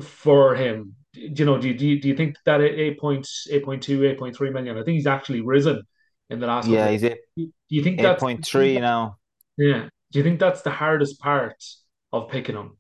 for 0.02 0.56
him? 0.56 0.96
You 1.14 1.46
know, 1.46 1.60
do, 1.60 1.72
do, 1.72 2.00
do 2.00 2.08
you 2.08 2.16
think 2.16 2.36
that 2.46 2.62
8.2, 2.62 2.98
8.3 2.98 4.52
million, 4.52 4.76
I 4.76 4.84
think 4.84 4.96
he's 4.96 5.06
actually 5.06 5.42
risen 5.42 5.84
in 6.32 6.40
the 6.40 6.48
last 6.48 6.68
Yeah, 6.68 6.90
he's 6.90 7.04
it. 7.04 7.20
Do 7.36 7.52
you 7.70 7.84
think 7.84 8.02
that's 8.02 8.24
8.3 8.24 8.82
now? 8.82 9.18
Yeah. 9.56 9.88
Do 10.12 10.18
you 10.18 10.24
think 10.24 10.40
that's 10.40 10.64
the 10.64 10.72
hardest 10.72 11.20
part 11.20 11.64
of 12.12 12.30
picking 12.30 12.56
him? 12.56 12.76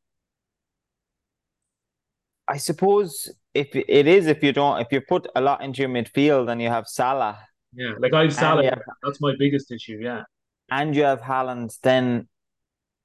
I 2.47 2.57
suppose 2.57 3.29
if 3.53 3.75
it 3.75 4.07
is, 4.07 4.25
if 4.25 4.41
you 4.41 4.53
don't, 4.53 4.81
if 4.81 4.87
you 4.91 5.01
put 5.01 5.27
a 5.35 5.41
lot 5.41 5.61
into 5.61 5.81
your 5.83 5.89
midfield 5.89 6.49
and 6.51 6.59
you 6.59 6.69
have 6.69 6.87
Salah. 6.87 7.37
Yeah, 7.73 7.91
like 7.99 8.13
I've 8.13 8.33
Salah. 8.33 8.63
Have, 8.63 8.81
that's 9.03 9.21
my 9.21 9.33
biggest 9.37 9.71
issue. 9.71 9.99
Yeah 10.01 10.23
and 10.69 10.95
you 10.95 11.03
have 11.03 11.21
Haaland, 11.21 11.77
then 11.81 12.27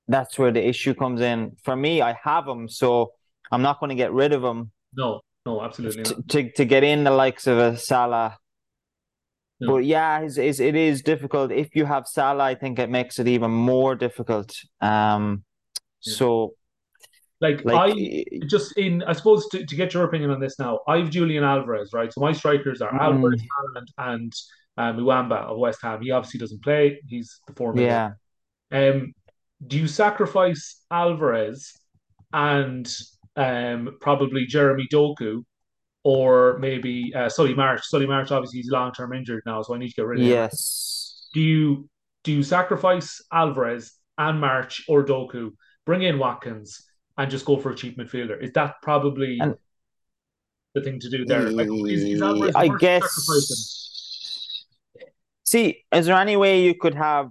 that's 0.09 0.39
where 0.39 0.51
the 0.51 0.67
issue 0.67 0.95
comes 0.95 1.21
in. 1.21 1.57
For 1.63 1.77
me, 1.77 2.03
I 2.03 2.17
have 2.23 2.47
him, 2.47 2.69
so 2.69 3.13
I'm 3.51 3.63
not 3.63 3.81
going 3.81 3.91
to 3.91 3.97
get 3.97 4.13
rid 4.13 4.33
of 4.33 4.43
him. 4.43 4.71
No, 4.95 5.21
no, 5.47 5.63
absolutely 5.63 6.03
not. 6.03 6.29
To, 6.29 6.51
to, 6.51 6.65
get 6.65 6.85
in 6.85 7.05
the 7.05 7.11
likes 7.11 7.47
of 7.47 7.59
a 7.59 7.77
Salah. 7.77 8.39
No. 9.61 9.75
But 9.75 9.85
yeah, 9.85 10.21
it's, 10.21 10.39
it's, 10.39 10.61
it 10.61 10.75
is 10.75 11.03
difficult. 11.03 11.53
If 11.53 11.75
you 11.75 11.85
have 11.85 12.07
Salah, 12.07 12.45
I 12.45 12.55
think 12.55 12.79
it 12.79 12.91
makes 12.91 13.19
it 13.19 13.29
even 13.29 13.51
more 13.51 13.95
difficult. 13.95 14.55
Um, 14.81 15.45
yeah. 16.03 16.15
so 16.15 16.55
like, 17.43 17.65
like, 17.65 17.93
I 17.93 18.25
just 18.47 18.79
in 18.79 19.03
I 19.03 19.13
suppose 19.13 19.49
to, 19.49 19.67
to 19.67 19.77
get 19.77 19.95
your 19.95 20.05
opinion 20.05 20.31
on 20.31 20.39
this 20.39 20.61
now, 20.61 20.79
I've 20.87 21.11
Julian 21.11 21.43
Alvarez, 21.43 21.93
right? 21.93 22.13
So 22.13 22.21
my 22.21 22.31
strikers 22.31 22.81
are 22.81 22.93
mm. 22.93 23.01
Alvarez, 23.01 23.43
Haaland, 23.43 23.87
and 24.13 24.33
um, 24.77 24.97
Mubama 24.97 25.43
of 25.43 25.59
West 25.59 25.81
Ham. 25.83 26.01
He 26.03 26.11
obviously 26.11 26.41
doesn't 26.41 26.63
play. 26.63 27.01
He's 27.07 27.41
the 27.47 27.55
former. 27.55 27.83
Yeah. 27.83 28.13
Um, 28.71 29.13
do 29.67 29.79
you 29.79 29.87
sacrifice 29.87 30.83
Alvarez 30.91 31.73
and 32.33 32.91
um, 33.37 33.97
probably 34.01 34.47
Jeremy 34.47 34.89
Doku, 34.93 35.45
or 36.05 36.59
maybe 36.59 37.13
uh, 37.15 37.29
Solly 37.29 37.55
March? 37.55 37.83
Solly 37.85 38.07
March, 38.07 38.31
obviously, 38.33 38.61
he's 38.61 38.71
long 38.71 38.93
term 38.93 39.13
injured 39.13 39.43
now, 39.47 39.63
so 39.63 39.75
I 39.75 39.79
need 39.79 39.91
to 39.91 39.95
get 39.95 40.07
rid 40.07 40.21
of 40.21 40.27
yes. 40.27 40.35
him. 40.35 40.43
Yes. 40.43 41.29
Do 41.35 41.41
you 41.41 41.89
do 42.25 42.33
you 42.33 42.43
sacrifice 42.43 43.23
Alvarez 43.33 43.93
and 44.19 44.41
March 44.41 44.85
or 44.89 45.05
Doku, 45.05 45.51
bring 45.87 46.03
in 46.03 46.19
Watkins, 46.19 46.85
and 47.19 47.31
just 47.31 47.45
go 47.45 47.57
for 47.57 47.71
a 47.71 47.75
cheap 47.75 47.99
midfielder? 47.99 48.43
Is 48.43 48.53
that 48.53 48.77
probably 48.83 49.39
and, 49.41 49.55
the 50.75 50.83
thing 50.83 51.01
to 51.01 51.11
do 51.11 51.25
there? 51.25 51.51
Like, 51.51 51.69
is, 51.89 52.05
is 52.05 52.23
I 52.23 52.69
guess. 52.79 53.82
See, 55.53 55.85
is 55.93 56.07
there 56.07 56.17
any 56.17 56.35
way 56.35 56.63
you 56.63 56.75
could 56.75 56.95
have 56.95 57.31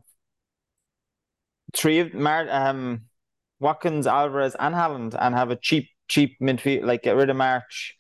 three 1.74 1.98
of 2.02 2.14
Mar- 2.14 2.52
um, 2.52 3.06
Watkins, 3.60 4.06
Alvarez, 4.06 4.56
and 4.60 4.76
Haaland, 4.76 5.16
and 5.20 5.34
have 5.34 5.50
a 5.50 5.56
cheap, 5.56 5.90
cheap 6.08 6.38
midfield, 6.40 6.86
like 6.86 7.02
get 7.02 7.16
rid 7.16 7.32
of 7.32 7.36
March? 7.36 7.96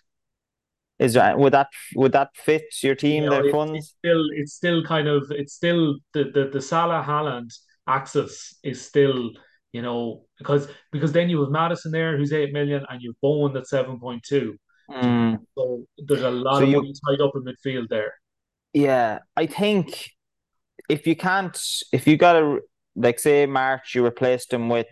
Is 1.00 1.14
there 1.14 1.36
would 1.36 1.54
that 1.54 1.70
would 1.96 2.12
that 2.12 2.30
fit 2.36 2.66
your 2.84 2.94
team? 2.94 3.24
You 3.24 3.30
know, 3.32 3.42
their 3.42 3.52
funds? 3.52 3.80
It's 3.80 3.96
still, 3.98 4.24
it's 4.36 4.54
still 4.54 4.84
kind 4.84 5.08
of, 5.08 5.32
it's 5.32 5.54
still 5.56 5.98
the 6.14 6.26
the 6.36 6.50
the 6.54 6.62
Salah 6.62 7.04
Haaland 7.04 7.50
axis 7.88 8.60
is 8.64 8.80
still, 8.80 9.32
you 9.74 9.82
know, 9.82 10.26
because 10.38 10.68
because 10.92 11.14
then 11.14 11.30
you 11.32 11.42
have 11.42 11.50
Maddison 11.50 11.92
there 11.92 12.16
who's 12.16 12.32
eight 12.32 12.54
million, 12.54 12.86
and 12.90 13.02
you've 13.02 13.20
Bowen 13.24 13.54
that's 13.54 13.72
seven 13.72 14.00
point 14.00 14.22
two. 14.22 14.56
Mm. 14.88 15.40
So 15.58 15.88
there's 15.98 16.22
a 16.22 16.30
lot 16.30 16.58
so 16.58 16.64
of 16.64 16.70
you, 16.70 16.76
money 16.76 16.94
tied 17.10 17.22
up 17.22 17.32
in 17.34 17.44
midfield 17.44 17.90
there. 17.90 18.14
Yeah, 18.74 19.20
I 19.36 19.48
think 19.48 20.12
if 20.90 21.06
you 21.06 21.16
can't, 21.16 21.58
if 21.92 22.08
you 22.08 22.18
got 22.18 22.34
to, 22.34 22.60
like, 22.96 23.20
say, 23.20 23.46
March, 23.46 23.96
you 23.96 24.04
replaced 24.04 24.54
him 24.54 24.70
with, 24.70 24.88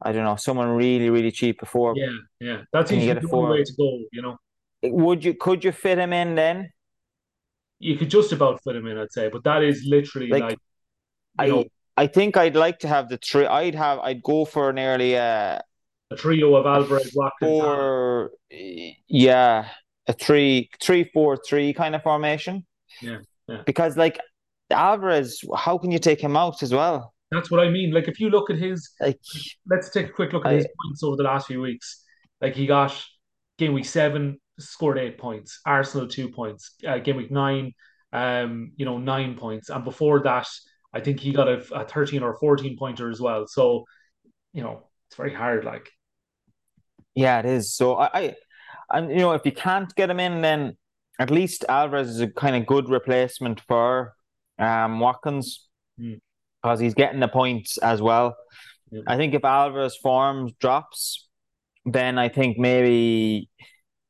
I 0.00 0.12
don't 0.12 0.24
know, 0.24 0.36
someone 0.36 0.68
really, 0.68 1.10
really 1.10 1.32
cheap 1.32 1.58
before. 1.58 1.94
Yeah, 1.96 2.10
yeah, 2.40 2.62
that's 2.72 2.92
usually 2.92 3.18
the 3.20 3.36
way 3.36 3.64
to 3.64 3.72
go. 3.76 3.98
You 4.12 4.22
know, 4.22 4.36
would 4.82 5.24
you 5.24 5.34
could 5.34 5.64
you 5.64 5.72
fit 5.72 5.98
him 5.98 6.12
in 6.12 6.36
then? 6.36 6.70
You 7.80 7.96
could 7.96 8.10
just 8.10 8.32
about 8.32 8.62
fit 8.62 8.76
him 8.76 8.86
in, 8.86 8.98
I'd 8.98 9.12
say, 9.12 9.28
but 9.28 9.42
that 9.44 9.62
is 9.64 9.84
literally 9.84 10.28
like, 10.28 10.42
like 10.42 10.58
I. 11.38 11.48
Know, 11.48 11.64
I 11.96 12.06
think 12.06 12.36
I'd 12.36 12.54
like 12.54 12.78
to 12.80 12.88
have 12.88 13.08
the 13.08 13.18
three. 13.18 13.46
I'd 13.46 13.74
have. 13.74 13.98
I'd 13.98 14.22
go 14.22 14.44
for 14.44 14.72
nearly 14.72 15.16
uh, 15.16 15.58
a 16.12 16.16
trio 16.16 16.54
of 16.54 16.64
Alvarez, 16.64 17.12
Watkins, 17.14 17.60
four. 17.60 18.30
Yeah, 18.50 19.68
a 20.08 20.12
three, 20.12 20.70
three, 20.82 21.08
four, 21.12 21.36
three 21.36 21.72
kind 21.72 21.94
of 21.94 22.02
formation. 22.02 22.66
Yeah, 23.00 23.18
yeah. 23.46 23.62
Because 23.64 23.96
like 23.96 24.18
Alvarez, 24.70 25.40
how 25.56 25.78
can 25.78 25.90
you 25.90 25.98
take 25.98 26.20
him 26.20 26.36
out 26.36 26.62
as 26.62 26.72
well? 26.72 27.14
That's 27.30 27.50
what 27.50 27.60
I 27.60 27.68
mean. 27.70 27.92
Like 27.92 28.08
if 28.08 28.18
you 28.20 28.30
look 28.30 28.50
at 28.50 28.56
his, 28.56 28.90
like, 29.00 29.20
let's 29.68 29.90
take 29.90 30.06
a 30.06 30.12
quick 30.12 30.32
look 30.32 30.46
at 30.46 30.52
I, 30.52 30.56
his 30.56 30.66
points 30.82 31.02
over 31.02 31.16
the 31.16 31.24
last 31.24 31.46
few 31.46 31.60
weeks. 31.60 32.02
Like 32.40 32.54
he 32.56 32.66
got 32.66 32.98
game 33.58 33.74
week 33.74 33.84
seven, 33.84 34.40
scored 34.58 34.98
eight 34.98 35.18
points. 35.18 35.60
Arsenal 35.66 36.08
two 36.08 36.30
points. 36.30 36.74
Uh, 36.86 36.98
game 36.98 37.16
week 37.16 37.30
nine, 37.30 37.74
um, 38.12 38.72
you 38.76 38.86
know, 38.86 38.96
nine 38.96 39.36
points, 39.36 39.68
and 39.68 39.84
before 39.84 40.22
that, 40.22 40.48
I 40.94 41.00
think 41.00 41.20
he 41.20 41.32
got 41.32 41.48
a, 41.48 41.58
a 41.74 41.84
thirteen 41.84 42.22
or 42.22 42.34
fourteen 42.38 42.78
pointer 42.78 43.10
as 43.10 43.20
well. 43.20 43.46
So, 43.46 43.84
you 44.54 44.62
know, 44.62 44.88
it's 45.08 45.16
very 45.16 45.34
hard. 45.34 45.64
Like, 45.64 45.90
yeah, 47.14 47.40
it 47.40 47.44
is. 47.44 47.74
So 47.74 47.96
I, 47.96 48.10
I, 48.14 48.34
and 48.90 49.10
you 49.10 49.18
know, 49.18 49.32
if 49.32 49.44
you 49.44 49.52
can't 49.52 49.94
get 49.94 50.10
him 50.10 50.20
in, 50.20 50.40
then 50.40 50.76
at 51.18 51.30
least 51.30 51.64
Alvarez 51.68 52.08
is 52.08 52.20
a 52.20 52.28
kind 52.28 52.56
of 52.56 52.66
good 52.66 52.88
replacement 52.88 53.60
for 53.62 54.14
um 54.58 55.00
Watkins 55.00 55.68
mm. 56.00 56.20
because 56.62 56.80
he's 56.80 56.94
getting 56.94 57.20
the 57.20 57.28
points 57.28 57.78
as 57.78 58.02
well. 58.02 58.36
Yeah. 58.90 59.02
I 59.06 59.16
think 59.16 59.34
if 59.34 59.44
Alvarez 59.44 59.96
form 59.96 60.52
drops, 60.60 61.28
then 61.84 62.18
I 62.18 62.28
think 62.28 62.58
maybe 62.58 63.48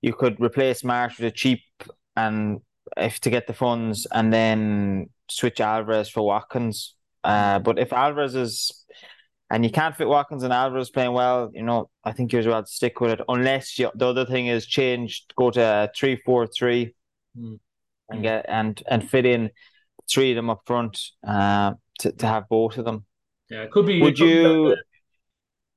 you 0.01 0.13
could 0.13 0.41
replace 0.41 0.85
March 0.85 1.19
with 1.19 1.27
a 1.27 1.31
cheap 1.31 1.63
and 2.17 2.61
if 2.97 3.21
to 3.21 3.31
get 3.31 3.47
the 3.47 3.53
funds 3.53 4.07
and 4.13 4.33
then 4.33 5.11
switch 5.29 5.61
Alvarez 5.61 6.09
for 6.09 6.25
Watkins. 6.25 6.95
Uh, 7.25 7.59
but 7.59 7.79
if 7.79 7.93
Alvarez 7.93 8.35
is 8.35 8.85
and 9.51 9.65
you 9.65 9.71
can't 9.71 9.97
fit 9.97 10.09
Watkins 10.09 10.43
and 10.43 10.53
Alvarez 10.53 10.91
playing 10.91 11.13
well, 11.13 11.51
you 11.55 11.63
know, 11.63 11.89
I 12.05 12.13
think 12.13 12.33
you're 12.33 12.41
as 12.41 12.47
well 12.47 12.63
to 12.63 12.69
stick 12.69 13.01
with 13.01 13.13
it. 13.13 13.21
Unless 13.29 13.79
you, 13.79 13.91
the 13.95 14.07
other 14.07 14.27
thing 14.27 14.47
is 14.47 14.67
change, 14.67 15.25
go 15.37 15.51
to 15.51 15.91
three 15.97 16.17
four 16.25 16.47
three, 16.47 16.95
mm. 17.39 17.59
and 18.11 18.23
get 18.23 18.45
and 18.49 18.83
and 18.87 19.09
fit 19.09 19.25
in 19.25 19.51
three 20.11 20.33
of 20.33 20.37
them 20.37 20.51
up 20.51 20.63
front 20.67 21.01
uh, 21.27 21.75
to 22.01 22.13
to 22.13 22.27
have 22.27 22.49
both 22.49 22.77
of 22.77 22.85
them. 22.85 23.05
Yeah, 23.49 23.63
it 23.63 23.71
could 23.71 23.87
be. 23.87 24.03
Would 24.03 24.19
could 24.19 24.27
you? 24.27 24.43
Be 24.71 24.77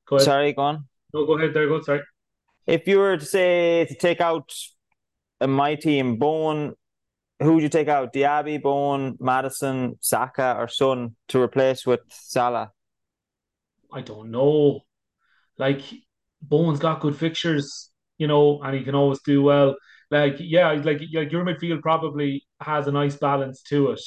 go 0.07 0.15
ahead. 0.17 0.25
Sorry, 0.25 0.53
go 0.53 0.61
on. 0.63 0.87
No, 1.13 1.25
go 1.25 1.37
ahead. 1.37 1.53
There, 1.53 1.67
go. 1.67 1.81
Sorry. 1.81 2.01
If 2.67 2.87
you 2.87 2.99
were 2.99 3.17
to 3.17 3.25
say 3.25 3.85
to 3.85 3.95
take 3.95 4.21
out 4.21 4.53
a 5.39 5.47
my 5.47 5.75
team, 5.75 6.17
Bowen, 6.17 6.73
who 7.39 7.53
would 7.53 7.63
you 7.63 7.69
take 7.69 7.87
out? 7.87 8.13
Diaby, 8.13 8.61
Bowen, 8.61 9.17
Maddison, 9.19 9.97
Saka, 10.01 10.55
or 10.59 10.67
Son 10.67 11.15
to 11.29 11.41
replace 11.41 11.85
with 11.85 12.01
Salah? 12.09 12.71
I 13.93 14.01
don't 14.01 14.31
know. 14.31 14.81
Like 15.57 15.81
Bowen's 16.41 16.79
got 16.79 17.01
good 17.01 17.15
fixtures, 17.15 17.91
you 18.17 18.27
know, 18.27 18.61
and 18.63 18.75
he 18.75 18.83
can 18.83 18.95
always 18.95 19.21
do 19.21 19.41
well. 19.43 19.75
Like 20.11 20.35
yeah, 20.39 20.71
like 20.73 21.01
like 21.13 21.31
your 21.31 21.45
midfield 21.45 21.81
probably 21.81 22.45
has 22.61 22.87
a 22.87 22.91
nice 22.91 23.15
balance 23.17 23.61
to 23.63 23.91
it. 23.91 24.01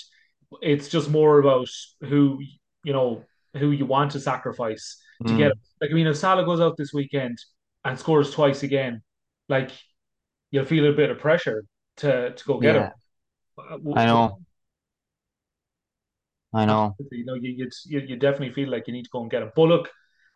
It's 0.62 0.88
just 0.88 1.10
more 1.10 1.38
about 1.40 1.68
who 2.02 2.40
you 2.84 2.92
know 2.92 3.24
who 3.56 3.70
you 3.72 3.86
want 3.86 4.12
to 4.12 4.20
sacrifice 4.20 4.98
to 5.26 5.34
Mm. 5.34 5.36
get. 5.36 5.52
Like 5.80 5.90
I 5.90 5.94
mean, 5.94 6.06
if 6.06 6.16
Salah 6.16 6.44
goes 6.44 6.60
out 6.60 6.76
this 6.76 6.92
weekend 6.92 7.38
and 7.84 7.98
scores 7.98 8.30
twice 8.30 8.62
again, 8.62 9.02
like 9.48 9.70
you'll 10.50 10.64
feel 10.64 10.86
a 10.90 10.92
bit 10.92 11.10
of 11.10 11.18
pressure 11.18 11.64
to 11.98 12.32
to 12.34 12.44
go 12.44 12.60
get 12.60 12.76
Yeah, 12.76 12.76
him. 12.76 12.92
I 13.92 14.06
know, 14.06 14.38
I 16.54 16.64
know. 16.66 16.96
You 17.10 17.24
know, 17.24 17.34
you 17.34 17.68
you 17.86 18.00
you 18.00 18.16
definitely 18.16 18.52
feel 18.54 18.70
like 18.70 18.86
you 18.86 18.92
need 18.92 19.04
to 19.04 19.10
go 19.10 19.22
and 19.22 19.30
get 19.30 19.42
him. 19.42 19.50
But 19.54 19.62
look, 19.64 19.90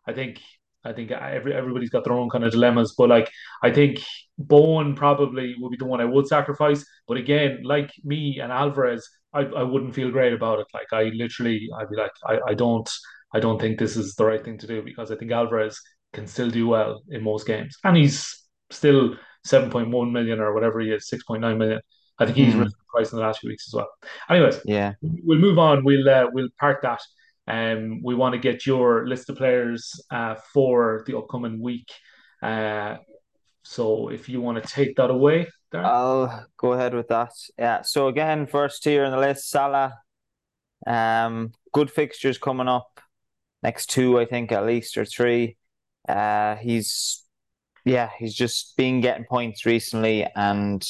I 0.07 0.13
think 0.13 0.41
I 0.83 0.93
think 0.93 1.11
every 1.11 1.53
everybody's 1.53 1.89
got 1.89 2.03
their 2.03 2.13
own 2.13 2.29
kind 2.29 2.43
of 2.43 2.51
dilemmas. 2.51 2.93
But 2.97 3.09
like 3.09 3.31
I 3.63 3.71
think 3.71 4.03
Bowen 4.37 4.95
probably 4.95 5.55
would 5.59 5.71
be 5.71 5.77
the 5.77 5.85
one 5.85 6.01
I 6.01 6.05
would 6.05 6.27
sacrifice. 6.27 6.85
But 7.07 7.17
again, 7.17 7.61
like 7.63 7.91
me 8.03 8.39
and 8.41 8.51
Alvarez, 8.51 9.07
I, 9.33 9.41
I 9.41 9.63
wouldn't 9.63 9.95
feel 9.95 10.11
great 10.11 10.33
about 10.33 10.59
it. 10.59 10.67
Like 10.73 10.91
I 10.91 11.03
literally 11.15 11.69
I'd 11.77 11.89
be 11.89 11.95
like, 11.97 12.11
I, 12.25 12.39
I 12.49 12.53
don't 12.53 12.89
I 13.33 13.39
don't 13.39 13.59
think 13.61 13.79
this 13.79 13.95
is 13.95 14.15
the 14.15 14.25
right 14.25 14.43
thing 14.43 14.57
to 14.59 14.67
do 14.67 14.81
because 14.81 15.11
I 15.11 15.15
think 15.15 15.31
Alvarez 15.31 15.79
can 16.13 16.27
still 16.27 16.49
do 16.49 16.67
well 16.67 17.03
in 17.09 17.23
most 17.23 17.47
games. 17.47 17.77
And 17.83 17.95
he's 17.95 18.45
still 18.71 19.15
7.1 19.47 20.11
million 20.11 20.39
or 20.39 20.53
whatever 20.53 20.79
he 20.79 20.91
is, 20.91 21.07
6.9 21.09 21.57
million. 21.57 21.81
I 22.19 22.25
think 22.25 22.37
he's 22.37 22.53
Mm. 22.53 22.59
risen 22.59 22.77
in 22.79 22.85
price 22.89 23.11
in 23.11 23.17
the 23.17 23.23
last 23.25 23.39
few 23.39 23.49
weeks 23.49 23.67
as 23.67 23.73
well. 23.73 23.89
Anyways, 24.29 24.61
Yeah. 24.65 24.93
we'll 25.01 25.39
move 25.39 25.57
on. 25.57 25.83
We'll 25.83 26.07
uh, 26.09 26.27
we'll 26.33 26.49
park 26.59 26.81
that. 26.81 27.01
Um, 27.47 28.03
we 28.03 28.13
want 28.15 28.33
to 28.33 28.39
get 28.39 28.65
your 28.65 29.07
list 29.07 29.29
of 29.29 29.37
players 29.37 29.99
uh, 30.11 30.35
for 30.53 31.03
the 31.07 31.17
upcoming 31.17 31.61
week. 31.61 31.89
Uh, 32.43 32.97
so 33.63 34.09
if 34.09 34.29
you 34.29 34.41
want 34.41 34.61
to 34.63 34.69
take 34.69 34.95
that 34.97 35.09
away, 35.09 35.47
Darren. 35.73 35.85
I'll 35.85 36.45
go 36.57 36.73
ahead 36.73 36.93
with 36.93 37.07
that. 37.09 37.31
Yeah. 37.57 37.81
So 37.81 38.07
again, 38.07 38.45
first 38.47 38.83
tier 38.83 39.03
in 39.03 39.11
the 39.11 39.17
list, 39.17 39.49
Salah. 39.49 39.99
Um, 40.87 41.51
good 41.73 41.91
fixtures 41.91 42.37
coming 42.37 42.67
up. 42.67 42.99
Next 43.63 43.87
two, 43.87 44.19
I 44.19 44.25
think, 44.25 44.51
at 44.51 44.65
least 44.65 44.97
or 44.97 45.05
three. 45.05 45.57
Uh, 46.07 46.55
he's 46.55 47.23
yeah, 47.85 48.09
he's 48.17 48.33
just 48.35 48.75
been 48.77 49.01
getting 49.01 49.25
points 49.25 49.65
recently, 49.65 50.25
and 50.35 50.85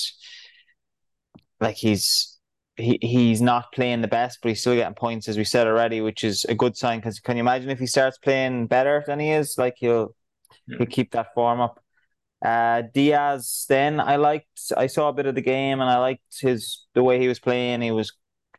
like 1.60 1.76
he's 1.76 2.38
he 2.78 2.98
he's 3.02 3.42
not 3.42 3.72
playing 3.74 4.02
the 4.02 4.08
best, 4.08 4.40
but 4.42 4.50
he's 4.50 4.62
still 4.62 4.76
getting 4.76 4.96
points, 4.96 5.28
as 5.28 5.38
we 5.38 5.44
said 5.44 5.68
already, 5.68 6.02
which 6.02 6.24
is 6.24 6.46
a 6.46 6.56
good 6.56 6.78
sign. 6.78 7.00
Because 7.00 7.20
can 7.20 7.38
you 7.38 7.42
imagine 7.42 7.70
if 7.70 7.80
he 7.80 7.88
starts 7.88 8.18
playing 8.18 8.68
better 8.68 9.04
than 9.08 9.20
he 9.20 9.32
is? 9.32 9.58
Like 9.58 9.76
he'll 9.78 10.16
Yeah. 10.68 10.78
he'll 10.80 10.88
keep 10.88 11.12
that 11.12 11.34
form 11.34 11.62
up. 11.62 11.82
Uh, 12.44 12.84
Diaz, 12.94 13.66
then 13.70 14.00
I 14.00 14.16
liked, 14.16 14.72
I 14.78 14.88
saw 14.88 15.10
a 15.10 15.14
bit 15.14 15.26
of 15.26 15.36
the 15.36 15.42
game 15.42 15.82
and 15.82 15.90
I 15.90 15.98
liked 15.98 16.40
his 16.42 16.88
the 16.94 17.04
way 17.04 17.20
he 17.20 17.28
was 17.28 17.40
playing. 17.40 17.82
He 17.82 17.92
was, 17.92 18.14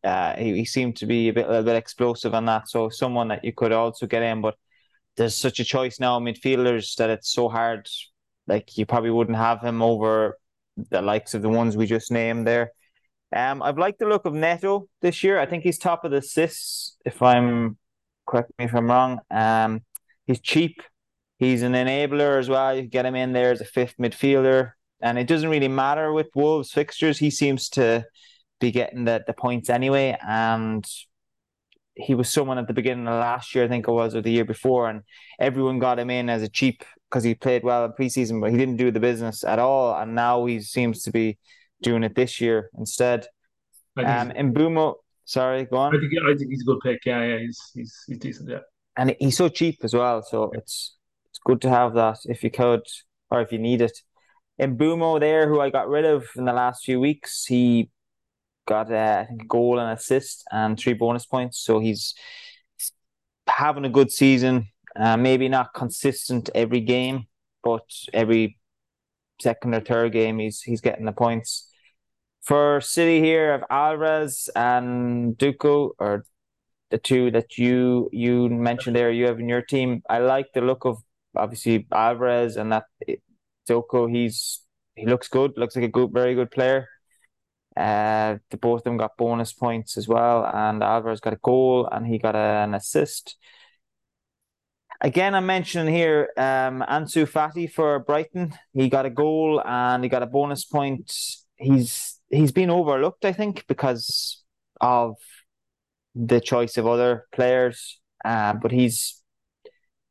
uh, 0.04 0.36
he, 0.36 0.54
he 0.54 0.64
seemed 0.66 0.96
to 0.96 1.06
be 1.06 1.28
a 1.30 1.32
bit 1.32 1.46
a 1.48 1.62
bit 1.62 1.76
explosive 1.76 2.34
on 2.34 2.46
that. 2.46 2.68
So 2.68 2.90
someone 2.90 3.28
that 3.28 3.44
you 3.44 3.52
could 3.54 3.72
also 3.72 4.06
get 4.06 4.22
in, 4.22 4.42
but 4.42 4.56
there's 5.16 5.36
such 5.36 5.60
a 5.60 5.64
choice 5.64 6.00
now 6.00 6.18
midfielders 6.20 6.94
that 6.96 7.10
it's 7.10 7.30
so 7.32 7.48
hard. 7.48 7.88
Like 8.46 8.76
you 8.76 8.86
probably 8.86 9.10
wouldn't 9.10 9.38
have 9.38 9.62
him 9.62 9.82
over 9.82 10.38
the 10.90 11.02
likes 11.02 11.34
of 11.34 11.42
the 11.42 11.48
ones 11.48 11.76
we 11.76 11.86
just 11.86 12.10
named 12.10 12.46
there. 12.46 12.72
Um, 13.34 13.62
I've 13.62 13.78
liked 13.78 13.98
the 14.00 14.06
look 14.06 14.24
of 14.24 14.34
Neto 14.34 14.88
this 15.02 15.22
year. 15.22 15.38
I 15.38 15.46
think 15.46 15.62
he's 15.62 15.78
top 15.78 16.04
of 16.04 16.10
the 16.10 16.18
assists. 16.18 16.96
If 17.04 17.22
I'm 17.22 17.78
correct 18.30 18.52
me 18.58 18.64
if 18.64 18.74
I'm 18.74 18.88
wrong. 18.88 19.20
Um, 19.30 19.82
he's 20.26 20.40
cheap. 20.40 20.82
He's 21.38 21.62
an 21.62 21.72
enabler 21.72 22.38
as 22.38 22.48
well. 22.48 22.74
You 22.74 22.82
get 22.82 23.06
him 23.06 23.16
in 23.16 23.32
there 23.32 23.50
as 23.50 23.60
a 23.60 23.64
fifth 23.64 23.96
midfielder, 23.98 24.72
and 25.00 25.18
it 25.18 25.26
doesn't 25.26 25.48
really 25.48 25.68
matter 25.68 26.12
with 26.12 26.28
Wolves 26.34 26.70
fixtures. 26.70 27.18
He 27.18 27.30
seems 27.30 27.68
to 27.70 28.04
be 28.60 28.70
getting 28.70 29.04
the 29.04 29.24
the 29.26 29.32
points 29.32 29.70
anyway, 29.70 30.16
and 30.26 30.86
he 31.94 32.14
was 32.14 32.30
someone 32.30 32.58
at 32.58 32.66
the 32.68 32.74
beginning 32.74 33.08
of 33.08 33.14
last 33.14 33.54
year, 33.54 33.64
I 33.64 33.68
think 33.68 33.88
it 33.88 33.92
was, 33.92 34.14
or 34.14 34.22
the 34.22 34.30
year 34.30 34.44
before, 34.44 34.88
and 34.88 35.02
everyone 35.38 35.78
got 35.78 35.98
him 35.98 36.10
in 36.10 36.30
as 36.30 36.42
a 36.42 36.48
cheap 36.48 36.84
because 37.08 37.24
he 37.24 37.34
played 37.34 37.64
well 37.64 37.84
in 37.84 37.92
preseason, 37.92 38.40
but 38.40 38.52
he 38.52 38.56
didn't 38.56 38.76
do 38.76 38.90
the 38.90 39.00
business 39.00 39.42
at 39.42 39.58
all, 39.58 39.98
and 39.98 40.14
now 40.14 40.44
he 40.44 40.60
seems 40.60 41.02
to 41.04 41.10
be 41.10 41.38
doing 41.82 42.02
it 42.02 42.14
this 42.14 42.40
year 42.40 42.70
instead. 42.78 43.26
Um, 43.96 44.30
Mbeumo, 44.30 44.94
sorry, 45.24 45.64
go 45.64 45.76
on. 45.76 45.96
I 45.96 46.00
think 46.00 46.12
I 46.24 46.36
think 46.36 46.50
he's 46.50 46.62
a 46.62 46.64
good 46.64 46.80
pick. 46.82 47.04
Yeah, 47.04 47.24
yeah, 47.24 47.38
he's 47.38 47.60
he's 47.74 48.04
he's 48.06 48.18
decent. 48.18 48.48
Yeah, 48.48 48.58
and 48.96 49.14
he's 49.18 49.36
so 49.36 49.48
cheap 49.48 49.80
as 49.82 49.94
well. 49.94 50.22
So 50.22 50.50
it's 50.54 50.96
it's 51.30 51.40
good 51.44 51.60
to 51.62 51.70
have 51.70 51.94
that 51.94 52.18
if 52.24 52.42
you 52.42 52.50
could 52.50 52.82
or 53.30 53.40
if 53.40 53.52
you 53.52 53.58
need 53.58 53.80
it. 53.80 53.98
Mbeumo 54.60 55.18
there, 55.20 55.48
who 55.48 55.60
I 55.60 55.70
got 55.70 55.88
rid 55.88 56.04
of 56.04 56.26
in 56.36 56.44
the 56.44 56.52
last 56.52 56.84
few 56.84 57.00
weeks, 57.00 57.46
he 57.46 57.90
got 58.66 58.92
uh, 58.92 59.22
I 59.22 59.26
think 59.26 59.42
a 59.42 59.46
goal 59.46 59.78
and 59.78 59.98
assist 59.98 60.44
and 60.52 60.78
three 60.78 60.92
bonus 60.92 61.26
points. 61.26 61.58
So 61.58 61.80
he's 61.80 62.14
having 63.48 63.84
a 63.84 63.90
good 63.90 64.12
season. 64.12 64.68
Uh, 64.94 65.16
maybe 65.16 65.48
not 65.48 65.72
consistent 65.72 66.50
every 66.54 66.80
game, 66.80 67.26
but 67.62 67.84
every 68.12 68.58
second 69.40 69.74
or 69.74 69.80
third 69.80 70.12
game 70.12 70.38
he's 70.38 70.60
he's 70.60 70.80
getting 70.80 71.06
the 71.06 71.12
points. 71.12 71.69
For 72.50 72.80
City 72.80 73.20
here, 73.20 73.54
of 73.54 73.62
Alvarez 73.70 74.50
and 74.56 75.38
Doku, 75.38 75.90
or 76.00 76.24
the 76.90 76.98
two 76.98 77.30
that 77.30 77.56
you 77.58 78.08
you 78.10 78.48
mentioned 78.48 78.96
there, 78.96 79.12
you 79.12 79.26
have 79.26 79.38
in 79.38 79.48
your 79.48 79.62
team. 79.62 80.02
I 80.10 80.18
like 80.18 80.48
the 80.52 80.60
look 80.60 80.84
of 80.84 80.98
obviously 81.36 81.86
Alvarez 81.92 82.56
and 82.56 82.72
that 82.72 82.86
Doku. 83.68 84.10
He's 84.12 84.62
he 84.96 85.06
looks 85.06 85.28
good. 85.28 85.52
Looks 85.56 85.76
like 85.76 85.84
a 85.84 85.88
good, 85.88 86.10
very 86.12 86.34
good 86.34 86.50
player. 86.50 86.88
Uh, 87.76 88.38
the 88.50 88.56
both 88.56 88.80
of 88.80 88.82
them 88.84 88.96
got 88.96 89.16
bonus 89.16 89.52
points 89.52 89.96
as 89.96 90.08
well, 90.08 90.44
and 90.44 90.82
Alvarez 90.82 91.20
got 91.20 91.34
a 91.34 91.40
goal 91.44 91.88
and 91.92 92.04
he 92.04 92.18
got 92.18 92.34
a, 92.34 92.64
an 92.66 92.74
assist. 92.74 93.36
Again, 95.00 95.36
I'm 95.36 95.46
mentioning 95.46 95.94
here 95.94 96.30
um, 96.36 96.84
Ansu 96.90 97.30
Fati 97.30 97.70
for 97.70 98.00
Brighton. 98.00 98.54
He 98.72 98.88
got 98.88 99.06
a 99.06 99.10
goal 99.10 99.62
and 99.64 100.02
he 100.02 100.10
got 100.10 100.24
a 100.24 100.26
bonus 100.26 100.64
point. 100.64 101.14
He's 101.54 102.19
he's 102.30 102.52
been 102.52 102.70
overlooked, 102.70 103.24
I 103.24 103.32
think, 103.32 103.66
because 103.66 104.42
of 104.80 105.16
the 106.14 106.40
choice 106.40 106.76
of 106.76 106.86
other 106.86 107.26
players. 107.32 108.00
Uh, 108.24 108.54
but 108.54 108.70
he's 108.70 109.22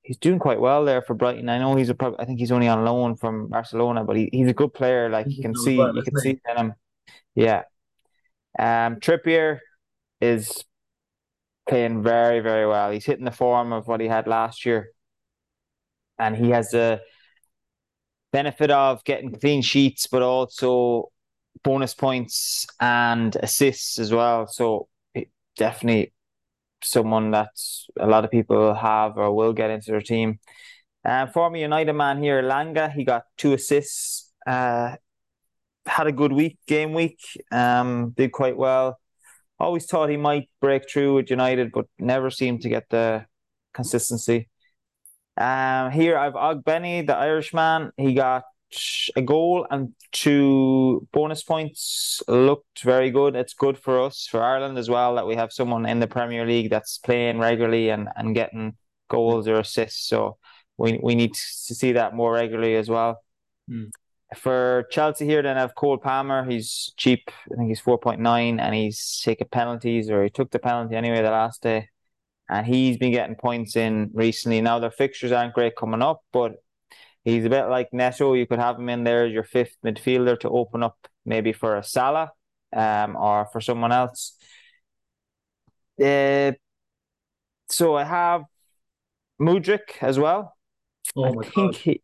he's 0.01 0.17
doing 0.17 0.39
quite 0.39 0.59
well 0.59 0.85
there 0.85 1.01
for 1.01 1.13
Brighton. 1.13 1.49
I 1.49 1.59
know 1.59 1.75
he's 1.75 1.89
a 1.89 1.95
pro- 1.95 2.15
I 2.17 2.25
think 2.25 2.39
he's 2.39 2.51
only 2.51 2.67
on 2.67 2.83
loan 2.83 3.15
from 3.15 3.47
Barcelona, 3.47 4.03
but 4.03 4.15
he, 4.15 4.29
he's 4.31 4.47
a 4.47 4.53
good 4.53 4.73
player. 4.73 5.09
Like 5.09 5.27
you 5.29 5.41
can 5.41 5.55
see, 5.55 5.75
you 5.75 6.01
can 6.03 6.17
see 6.17 6.39
in 6.49 6.57
him. 6.57 6.73
Yeah. 7.35 7.63
Um, 8.57 8.99
Trippier 8.99 9.59
is 10.19 10.63
playing 11.67 12.01
very, 12.01 12.39
very 12.39 12.67
well. 12.67 12.91
He's 12.91 13.05
hitting 13.05 13.25
the 13.25 13.31
form 13.31 13.71
of 13.71 13.87
what 13.87 14.01
he 14.01 14.07
had 14.07 14.27
last 14.27 14.65
year, 14.65 14.89
and 16.17 16.35
he 16.35 16.49
has 16.49 16.71
the 16.71 17.01
benefit 18.31 18.71
of 18.71 19.03
getting 19.03 19.31
clean 19.31 19.61
sheets, 19.61 20.07
but 20.07 20.23
also 20.23 21.11
bonus 21.63 21.93
points 21.93 22.67
and 22.79 23.35
assists 23.37 23.99
as 23.99 24.11
well. 24.11 24.47
So 24.47 24.87
definitely 25.55 26.13
someone 26.81 27.31
that 27.31 27.49
a 27.99 28.07
lot 28.07 28.23
of 28.23 28.31
people 28.31 28.73
have 28.73 29.17
or 29.17 29.33
will 29.33 29.53
get 29.53 29.69
into 29.69 29.91
their 29.91 30.01
team. 30.01 30.39
Uh, 31.03 31.27
former 31.27 31.57
United 31.57 31.93
man 31.93 32.21
here, 32.21 32.41
Elanga, 32.41 32.91
he 32.91 33.03
got 33.03 33.23
two 33.37 33.53
assists. 33.53 34.31
Uh, 34.45 34.95
had 35.85 36.07
a 36.07 36.11
good 36.11 36.31
week, 36.31 36.57
game 36.67 36.93
week. 36.93 37.19
Um, 37.51 38.11
did 38.15 38.31
quite 38.31 38.57
well. 38.57 38.99
Always 39.59 39.85
thought 39.85 40.09
he 40.09 40.17
might 40.17 40.49
break 40.61 40.89
through 40.89 41.15
with 41.15 41.29
United, 41.29 41.71
but 41.71 41.85
never 41.97 42.29
seemed 42.29 42.61
to 42.61 42.69
get 42.69 42.89
the 42.89 43.25
consistency. 43.73 44.49
Um, 45.35 45.91
here 45.91 46.17
I've 46.17 46.33
Ogbene, 46.33 47.07
the 47.07 47.15
Irishman. 47.15 47.91
He 47.97 48.13
got 48.13 48.43
a 49.15 49.21
goal 49.21 49.65
and 49.69 49.93
two 50.11 51.07
bonus 51.11 51.43
points. 51.43 52.21
Looked 52.27 52.81
very 52.83 53.11
good. 53.11 53.35
It's 53.35 53.53
good 53.53 53.77
for 53.77 54.01
us, 54.01 54.27
for 54.29 54.41
Ireland 54.43 54.77
as 54.77 54.89
well, 54.89 55.15
that 55.15 55.27
we 55.27 55.35
have 55.35 55.51
someone 55.51 55.85
in 55.85 55.99
the 55.99 56.07
Premier 56.07 56.45
League 56.45 56.69
that's 56.69 56.97
playing 56.97 57.39
regularly 57.39 57.89
and, 57.89 58.09
and 58.15 58.35
getting 58.35 58.75
goals 59.09 59.47
or 59.47 59.59
assists. 59.59 60.07
So 60.07 60.37
we 60.77 60.99
we 61.01 61.15
need 61.15 61.33
to 61.33 61.75
see 61.75 61.93
that 61.93 62.15
more 62.15 62.33
regularly 62.33 62.75
as 62.75 62.89
well. 62.89 63.21
Mm. 63.69 63.91
For 64.35 64.85
Chelsea 64.91 65.25
here, 65.25 65.41
then 65.41 65.57
I 65.57 65.61
have 65.61 65.73
Cole 65.73 65.97
Palmer. 65.97 66.47
He's 66.47 66.93
cheap. 66.97 67.31
I 67.51 67.55
think 67.55 67.69
he's 67.69 67.81
4.9 67.81 68.59
and 68.59 68.75
he's 68.75 69.21
taken 69.23 69.47
penalties 69.51 70.09
or 70.11 70.23
he 70.23 70.29
took 70.29 70.51
the 70.51 70.59
penalty 70.59 70.95
anyway 70.95 71.23
the 71.23 71.31
last 71.31 71.63
day. 71.63 71.89
And 72.47 72.65
he's 72.65 72.97
been 72.97 73.11
getting 73.11 73.35
points 73.35 73.75
in 73.75 74.11
recently. 74.13 74.61
Now 74.61 74.77
their 74.77 74.91
fixtures 74.91 75.31
aren't 75.31 75.55
great 75.55 75.75
coming 75.75 76.03
up, 76.03 76.21
but 76.31 76.63
he's 77.23 77.45
a 77.45 77.49
bit 77.49 77.65
like 77.65 77.89
Neto. 77.93 78.33
You 78.33 78.47
could 78.47 78.59
have 78.59 78.77
him 78.77 78.89
in 78.89 79.03
there 79.03 79.25
as 79.25 79.33
your 79.33 79.43
fifth 79.43 79.75
midfielder 79.85 80.39
to 80.41 80.49
open 80.49 80.83
up 80.83 80.97
maybe 81.25 81.53
for 81.53 81.77
a 81.77 81.83
Salah 81.83 82.31
um, 82.75 83.15
or 83.15 83.47
for 83.51 83.61
someone 83.61 83.91
else. 83.91 84.35
Uh, 86.01 86.53
so 87.69 87.95
I 87.95 88.03
have 88.03 88.43
Mudryk 89.41 90.01
as 90.01 90.17
well. 90.17 90.55
Oh 91.15 91.25
I 91.25 91.31
my 91.31 91.43
think 91.43 91.55
God. 91.55 91.75
he 91.75 92.01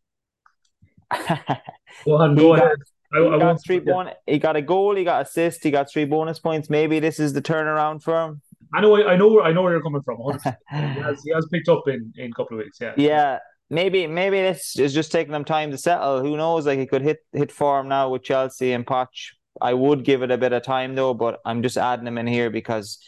Go 2.06 2.16
on, 2.18 2.36
go 2.36 2.56
ahead. 2.56 2.78
I, 3.14 3.20
I 3.20 3.40
got 3.40 3.64
three 3.66 3.80
bon- 3.80 4.12
he 4.26 4.40
got 4.40 4.56
a 4.56 4.62
goal, 4.62 4.96
he 4.96 5.04
got 5.04 5.22
assist, 5.22 5.64
he 5.64 5.72
got 5.72 5.90
three 5.90 6.06
bonus 6.06 6.40
points. 6.40 6.70
Maybe 6.70 7.00
this 7.00 7.20
is 7.20 7.34
the 7.34 7.42
turnaround 7.42 8.02
for 8.04 8.22
him. 8.22 8.42
I 8.74 8.82
know, 8.82 8.96
I 8.96 9.16
know, 9.16 9.42
I 9.42 9.54
know 9.54 9.62
where 9.62 9.74
you're 9.74 9.82
coming 9.82 10.02
from. 10.02 10.18
he 10.44 11.02
has, 11.02 11.22
he 11.24 11.32
has 11.32 11.48
picked 11.52 11.70
up 11.70 11.88
in 11.88 12.12
in 12.18 12.32
a 12.32 12.34
couple 12.34 12.58
of 12.58 12.66
weeks. 12.66 12.80
Yeah, 12.82 12.94
yeah. 12.98 13.40
Maybe, 13.70 14.06
maybe 14.06 14.42
this 14.42 14.78
is 14.78 14.94
just 14.94 15.12
taking 15.12 15.32
them 15.32 15.46
time 15.46 15.72
to 15.72 15.78
settle. 15.78 16.22
Who 16.22 16.38
knows? 16.38 16.68
Like 16.68 16.80
he 16.80 16.86
could 16.86 17.02
hit 17.02 17.20
hit 17.34 17.52
form 17.52 17.88
now 17.88 18.10
with 18.10 18.24
Chelsea 18.24 18.74
and 18.74 18.86
Poch. 18.86 19.34
I 19.62 19.74
would 19.74 20.04
give 20.04 20.22
it 20.22 20.32
a 20.32 20.38
bit 20.38 20.54
of 20.54 20.64
time 20.64 20.96
though, 20.96 21.14
but 21.14 21.40
I'm 21.46 21.64
just 21.64 21.78
adding 21.78 22.06
him 22.06 22.18
in 22.18 22.28
here 22.28 22.50
because 22.50 23.00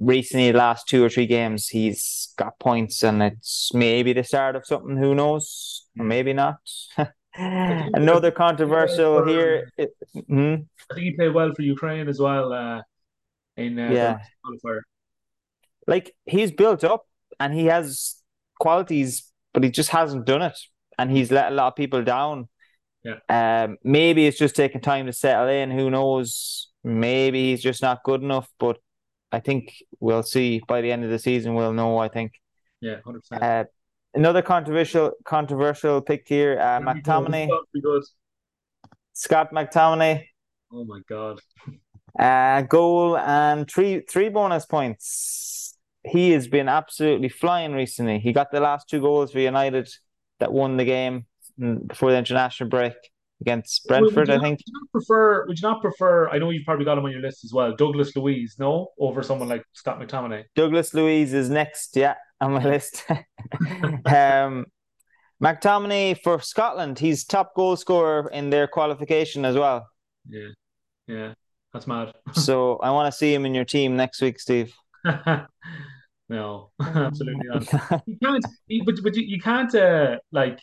recently, 0.00 0.52
the 0.52 0.58
last 0.58 0.88
two 0.88 1.04
or 1.04 1.08
three 1.08 1.26
games, 1.26 1.68
he's 1.68 2.32
got 2.36 2.58
points, 2.58 3.02
and 3.02 3.22
it's 3.22 3.72
maybe 3.72 4.12
the 4.12 4.24
start 4.24 4.56
of 4.56 4.66
something. 4.66 4.96
Who 4.96 5.14
knows? 5.14 5.86
Maybe 5.94 6.32
not. 6.32 6.58
Another 7.34 8.30
controversial 8.30 9.20
for, 9.20 9.28
here. 9.28 9.70
It, 9.76 9.90
hmm? 10.28 10.54
I 10.90 10.94
think 10.94 11.04
he 11.04 11.12
played 11.12 11.34
well 11.34 11.52
for 11.54 11.62
Ukraine 11.62 12.08
as 12.08 12.18
well. 12.18 12.52
Uh, 12.52 12.82
in 13.56 13.78
uh, 13.78 13.90
yeah, 13.90 14.18
like 15.86 16.14
he's 16.24 16.52
built 16.52 16.84
up 16.84 17.06
and 17.40 17.54
he 17.54 17.66
has 17.66 18.16
qualities, 18.58 19.30
but 19.56 19.64
he 19.64 19.70
just 19.70 19.88
hasn't 19.88 20.26
done 20.26 20.42
it, 20.42 20.58
and 20.98 21.10
he's 21.10 21.32
let 21.32 21.50
a 21.50 21.54
lot 21.54 21.68
of 21.68 21.76
people 21.76 22.04
down. 22.04 22.46
Yeah. 23.02 23.64
Um, 23.64 23.78
maybe 23.82 24.26
it's 24.26 24.36
just 24.36 24.54
taking 24.54 24.82
time 24.82 25.06
to 25.06 25.14
settle 25.14 25.48
in. 25.48 25.70
Who 25.70 25.88
knows? 25.88 26.68
Maybe 26.84 27.52
he's 27.52 27.62
just 27.62 27.80
not 27.80 28.02
good 28.04 28.22
enough. 28.22 28.50
But 28.58 28.76
I 29.32 29.40
think 29.40 29.72
we'll 29.98 30.24
see 30.24 30.60
by 30.68 30.82
the 30.82 30.92
end 30.92 31.04
of 31.04 31.10
the 31.10 31.18
season. 31.18 31.54
We'll 31.54 31.72
know. 31.72 31.96
I 31.96 32.08
think. 32.08 32.32
Yeah, 32.82 32.96
hundred 33.02 33.20
percent. 33.20 33.42
Uh, 33.42 33.64
another 34.12 34.42
controversial 34.42 35.12
controversial 35.24 36.02
pick 36.02 36.28
here. 36.28 36.60
Uh, 36.60 36.80
McTominay. 36.80 37.48
Scott 39.14 39.54
McTominay. 39.54 40.22
Oh 40.70 40.84
my 40.84 41.00
god. 41.08 41.40
Uh, 42.18 42.60
goal 42.60 43.16
and 43.16 43.70
three 43.70 44.02
three 44.02 44.28
bonus 44.28 44.66
points. 44.66 45.65
He 46.06 46.30
has 46.32 46.46
been 46.48 46.68
absolutely 46.68 47.28
flying 47.28 47.72
recently. 47.72 48.18
He 48.18 48.32
got 48.32 48.50
the 48.52 48.60
last 48.60 48.88
two 48.88 49.00
goals 49.00 49.32
for 49.32 49.40
United 49.40 49.88
that 50.40 50.52
won 50.52 50.76
the 50.76 50.84
game 50.84 51.26
before 51.86 52.12
the 52.12 52.18
international 52.18 52.68
break 52.68 52.94
against 53.40 53.86
Brentford. 53.86 54.30
I 54.30 54.38
think. 54.38 54.58
Would 54.58 54.66
you 54.66 54.88
prefer? 54.92 55.46
Would 55.46 55.58
you 55.58 55.68
not 55.68 55.80
prefer? 55.80 56.28
I 56.28 56.38
know 56.38 56.50
you've 56.50 56.64
probably 56.64 56.84
got 56.84 56.98
him 56.98 57.04
on 57.04 57.10
your 57.10 57.20
list 57.20 57.44
as 57.44 57.52
well. 57.52 57.74
Douglas 57.74 58.14
Luiz, 58.16 58.56
no, 58.58 58.88
over 58.98 59.22
someone 59.22 59.48
like 59.48 59.64
Scott 59.72 60.00
McTominay. 60.00 60.44
Douglas 60.54 60.94
Luiz 60.94 61.32
is 61.32 61.50
next, 61.50 61.96
yeah, 61.96 62.14
on 62.40 62.52
my 62.52 62.64
list. 62.64 63.04
um, 64.06 64.66
McTominay 65.42 66.20
for 66.22 66.40
Scotland, 66.40 66.98
he's 66.98 67.24
top 67.24 67.54
goal 67.54 67.76
scorer 67.76 68.28
in 68.32 68.50
their 68.50 68.66
qualification 68.66 69.44
as 69.44 69.56
well. 69.56 69.88
Yeah, 70.28 70.48
yeah, 71.06 71.34
that's 71.72 71.86
mad. 71.86 72.12
so 72.32 72.76
I 72.78 72.90
want 72.90 73.12
to 73.12 73.16
see 73.16 73.34
him 73.34 73.44
in 73.44 73.54
your 73.54 73.64
team 73.64 73.96
next 73.96 74.22
week, 74.22 74.40
Steve. 74.40 74.72
no, 76.28 76.70
absolutely 76.80 77.46
not. 77.46 78.02
You 78.06 78.18
can't, 78.22 78.44
but 78.84 78.94
but 79.02 79.14
you 79.14 79.22
you 79.22 79.40
can't 79.40 79.74
uh, 79.74 80.18
like 80.32 80.60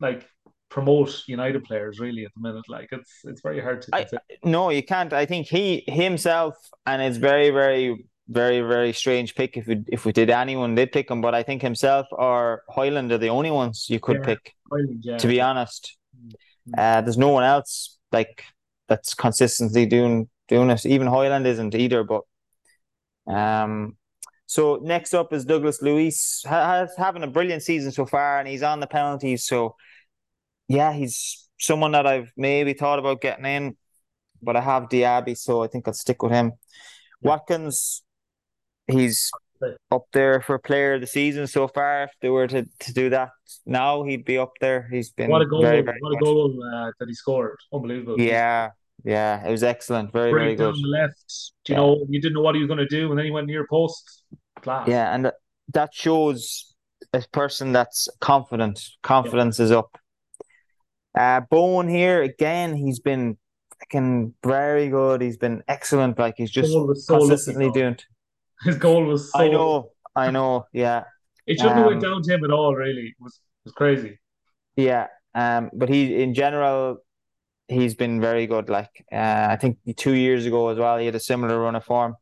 like 0.00 0.26
promote 0.68 1.22
United 1.26 1.64
players 1.64 1.98
really 2.00 2.24
at 2.24 2.32
the 2.34 2.40
minute. 2.40 2.64
Like 2.68 2.88
it's 2.92 3.20
it's 3.24 3.40
very 3.40 3.60
hard 3.60 3.82
to. 3.82 3.88
I, 3.94 4.06
no, 4.44 4.70
you 4.70 4.82
can't. 4.82 5.12
I 5.12 5.26
think 5.26 5.46
he 5.46 5.84
himself, 5.86 6.54
and 6.86 7.00
it's 7.02 7.16
very 7.16 7.50
very 7.50 8.06
very 8.28 8.60
very 8.60 8.92
strange 8.92 9.34
pick 9.34 9.56
if 9.56 9.66
we 9.66 9.82
if 9.88 10.04
we 10.04 10.12
did 10.12 10.30
anyone 10.30 10.74
did 10.74 10.92
pick 10.92 11.10
him, 11.10 11.20
but 11.20 11.34
I 11.34 11.42
think 11.42 11.62
himself 11.62 12.06
or 12.12 12.62
Højlund 12.70 13.10
are 13.10 13.18
the 13.18 13.28
only 13.28 13.50
ones 13.50 13.86
you 13.88 14.00
could 14.00 14.18
yeah, 14.18 14.26
pick. 14.26 14.54
Højlund, 14.70 15.00
yeah. 15.02 15.18
To 15.18 15.26
be 15.26 15.40
honest, 15.40 15.96
mm-hmm. 16.16 16.74
uh, 16.78 17.00
there's 17.02 17.18
no 17.18 17.30
one 17.30 17.44
else 17.44 17.98
like 18.12 18.44
that's 18.88 19.14
consistently 19.14 19.86
doing 19.86 20.28
doing 20.48 20.70
it. 20.70 20.86
Even 20.86 21.08
Højlund 21.08 21.46
isn't 21.46 21.74
either. 21.74 22.04
But 22.04 22.22
um, 23.26 23.96
so 24.50 24.80
next 24.82 25.14
up 25.14 25.32
is 25.32 25.44
Douglas 25.44 25.80
Luiz, 25.80 26.42
has 26.44 26.92
having 26.98 27.22
a 27.22 27.28
brilliant 27.28 27.62
season 27.62 27.92
so 27.92 28.04
far, 28.04 28.40
and 28.40 28.48
he's 28.48 28.64
on 28.64 28.80
the 28.80 28.88
penalties. 28.88 29.46
So 29.46 29.76
yeah, 30.66 30.92
he's 30.92 31.48
someone 31.60 31.92
that 31.92 32.04
I've 32.04 32.32
maybe 32.36 32.72
thought 32.72 32.98
about 32.98 33.20
getting 33.20 33.44
in, 33.44 33.76
but 34.42 34.56
I 34.56 34.60
have 34.60 34.88
Diaby, 34.88 35.38
so 35.38 35.62
I 35.62 35.68
think 35.68 35.86
I'll 35.86 35.94
stick 35.94 36.20
with 36.24 36.32
him. 36.32 36.54
Watkins, 37.22 38.02
he's 38.88 39.30
up 39.92 40.06
there 40.12 40.40
for 40.40 40.58
player 40.58 40.94
of 40.94 41.02
the 41.02 41.06
season 41.06 41.46
so 41.46 41.68
far. 41.68 42.02
If 42.02 42.10
they 42.20 42.28
were 42.28 42.48
to, 42.48 42.66
to 42.80 42.92
do 42.92 43.08
that 43.10 43.28
now, 43.66 44.02
he'd 44.02 44.24
be 44.24 44.36
up 44.36 44.54
there. 44.60 44.88
He's 44.90 45.12
been 45.12 45.30
what 45.30 45.42
a 45.42 45.46
goal! 45.46 45.62
Very, 45.62 45.82
very 45.82 45.98
what 46.00 46.16
a 46.16 46.24
goal 46.24 46.60
uh, 46.74 46.90
that 46.98 47.06
he 47.06 47.14
scored! 47.14 47.56
Unbelievable. 47.72 48.20
Yeah, 48.20 48.70
yeah, 49.04 49.46
it 49.46 49.50
was 49.50 49.62
excellent. 49.62 50.12
Very, 50.12 50.30
very 50.30 50.54
good. 50.54 50.72
Down 50.72 50.82
the 50.82 50.88
left. 50.88 51.52
Do 51.64 51.72
you 51.72 51.78
yeah. 51.78 51.84
know 51.84 52.06
you 52.08 52.20
didn't 52.20 52.34
know 52.34 52.40
what 52.40 52.54
he 52.54 52.60
was 52.60 52.68
going 52.68 52.78
to 52.78 52.88
do, 52.88 53.10
and 53.10 53.18
then 53.18 53.24
he 53.24 53.30
went 53.30 53.46
near 53.46 53.66
post. 53.68 54.22
Class. 54.62 54.88
Yeah, 54.88 55.14
and 55.14 55.32
that 55.72 55.94
shows 55.94 56.74
a 57.12 57.22
person 57.32 57.72
that's 57.72 58.08
confident. 58.20 58.80
Confidence 59.02 59.58
yeah. 59.58 59.64
is 59.64 59.72
up. 59.72 59.98
Uh, 61.18 61.40
Bowen 61.50 61.88
here 61.88 62.22
again, 62.22 62.76
he's 62.76 63.00
been 63.00 63.36
fucking 63.80 64.34
very 64.44 64.88
good. 64.88 65.22
He's 65.22 65.38
been 65.38 65.62
excellent. 65.66 66.18
Like 66.18 66.34
he's 66.36 66.50
just 66.50 66.72
so 66.72 66.94
consistently 67.08 67.70
doing. 67.70 67.96
His 68.64 68.76
goal 68.76 69.04
was. 69.04 69.32
So 69.32 69.38
I 69.38 69.48
know. 69.48 69.90
I 70.14 70.30
know. 70.30 70.66
Yeah. 70.72 71.04
It 71.46 71.58
shouldn't 71.58 71.72
um, 71.72 71.78
have 71.78 71.86
went 71.86 72.04
um, 72.04 72.10
down 72.12 72.22
to 72.22 72.34
him 72.34 72.44
at 72.44 72.50
all. 72.50 72.74
Really, 72.74 73.06
it 73.06 73.14
was 73.18 73.34
it 73.34 73.68
was 73.68 73.72
crazy. 73.72 74.20
Yeah. 74.76 75.06
Um. 75.34 75.70
But 75.72 75.88
he, 75.88 76.22
in 76.22 76.34
general, 76.34 76.98
he's 77.70 77.94
been 77.94 78.20
very 78.20 78.46
good. 78.46 78.68
Like, 78.68 79.04
uh, 79.12 79.46
I 79.50 79.56
think 79.56 79.78
two 79.96 80.14
years 80.14 80.46
ago 80.46 80.68
as 80.68 80.78
well, 80.78 80.98
he 80.98 81.06
had 81.06 81.14
a 81.14 81.20
similar 81.20 81.58
run 81.58 81.76
of 81.76 81.84
form. 81.84 82.16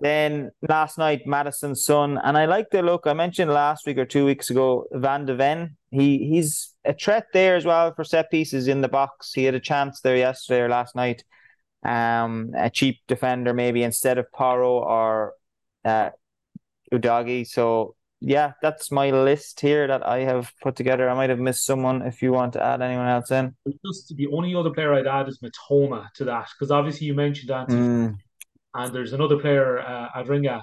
Then 0.00 0.50
last 0.66 0.96
night, 0.96 1.26
Maddison's 1.26 1.84
Son, 1.84 2.18
and 2.24 2.36
I 2.36 2.46
like 2.46 2.70
the 2.70 2.82
look. 2.82 3.06
I 3.06 3.12
mentioned 3.12 3.50
last 3.50 3.86
week 3.86 3.98
or 3.98 4.06
two 4.06 4.24
weeks 4.24 4.48
ago, 4.48 4.86
Van 4.92 5.26
de 5.26 5.34
Ven. 5.34 5.76
He 5.90 6.26
he's 6.26 6.74
a 6.86 6.94
threat 6.94 7.26
there 7.34 7.54
as 7.54 7.66
well 7.66 7.92
for 7.94 8.02
set 8.04 8.30
pieces 8.30 8.66
in 8.66 8.80
the 8.80 8.88
box. 8.88 9.34
He 9.34 9.44
had 9.44 9.54
a 9.54 9.60
chance 9.60 10.00
there 10.00 10.16
yesterday 10.16 10.62
or 10.62 10.70
last 10.70 10.96
night. 10.96 11.22
Um, 11.84 12.52
a 12.56 12.70
cheap 12.70 13.00
defender 13.08 13.52
maybe 13.52 13.82
instead 13.82 14.16
of 14.16 14.32
Porro 14.32 14.78
or 14.78 15.34
uh, 15.84 16.10
Udogie. 16.92 17.46
So 17.46 17.94
yeah, 18.20 18.52
that's 18.62 18.90
my 18.90 19.10
list 19.10 19.60
here 19.60 19.86
that 19.86 20.06
I 20.06 20.20
have 20.20 20.52
put 20.62 20.76
together. 20.76 21.08
I 21.08 21.14
might 21.14 21.30
have 21.30 21.38
missed 21.38 21.64
someone. 21.64 22.02
If 22.02 22.22
you 22.22 22.32
want 22.32 22.52
to 22.54 22.62
add 22.62 22.82
anyone 22.82 23.08
else 23.08 23.30
in, 23.30 23.54
just 23.84 24.14
the 24.16 24.26
only 24.28 24.54
other 24.54 24.70
player 24.70 24.94
I'd 24.94 25.06
add 25.06 25.28
is 25.28 25.40
Mitoma 25.40 26.10
to 26.14 26.24
that 26.24 26.48
because 26.54 26.70
obviously 26.70 27.06
you 27.06 27.14
mentioned 27.14 27.50
Anthony. 27.50 27.82
Mm 27.82 28.18
and 28.74 28.94
there's 28.94 29.12
another 29.12 29.38
player, 29.38 29.80
uh, 29.80 30.08
Adringa, 30.16 30.62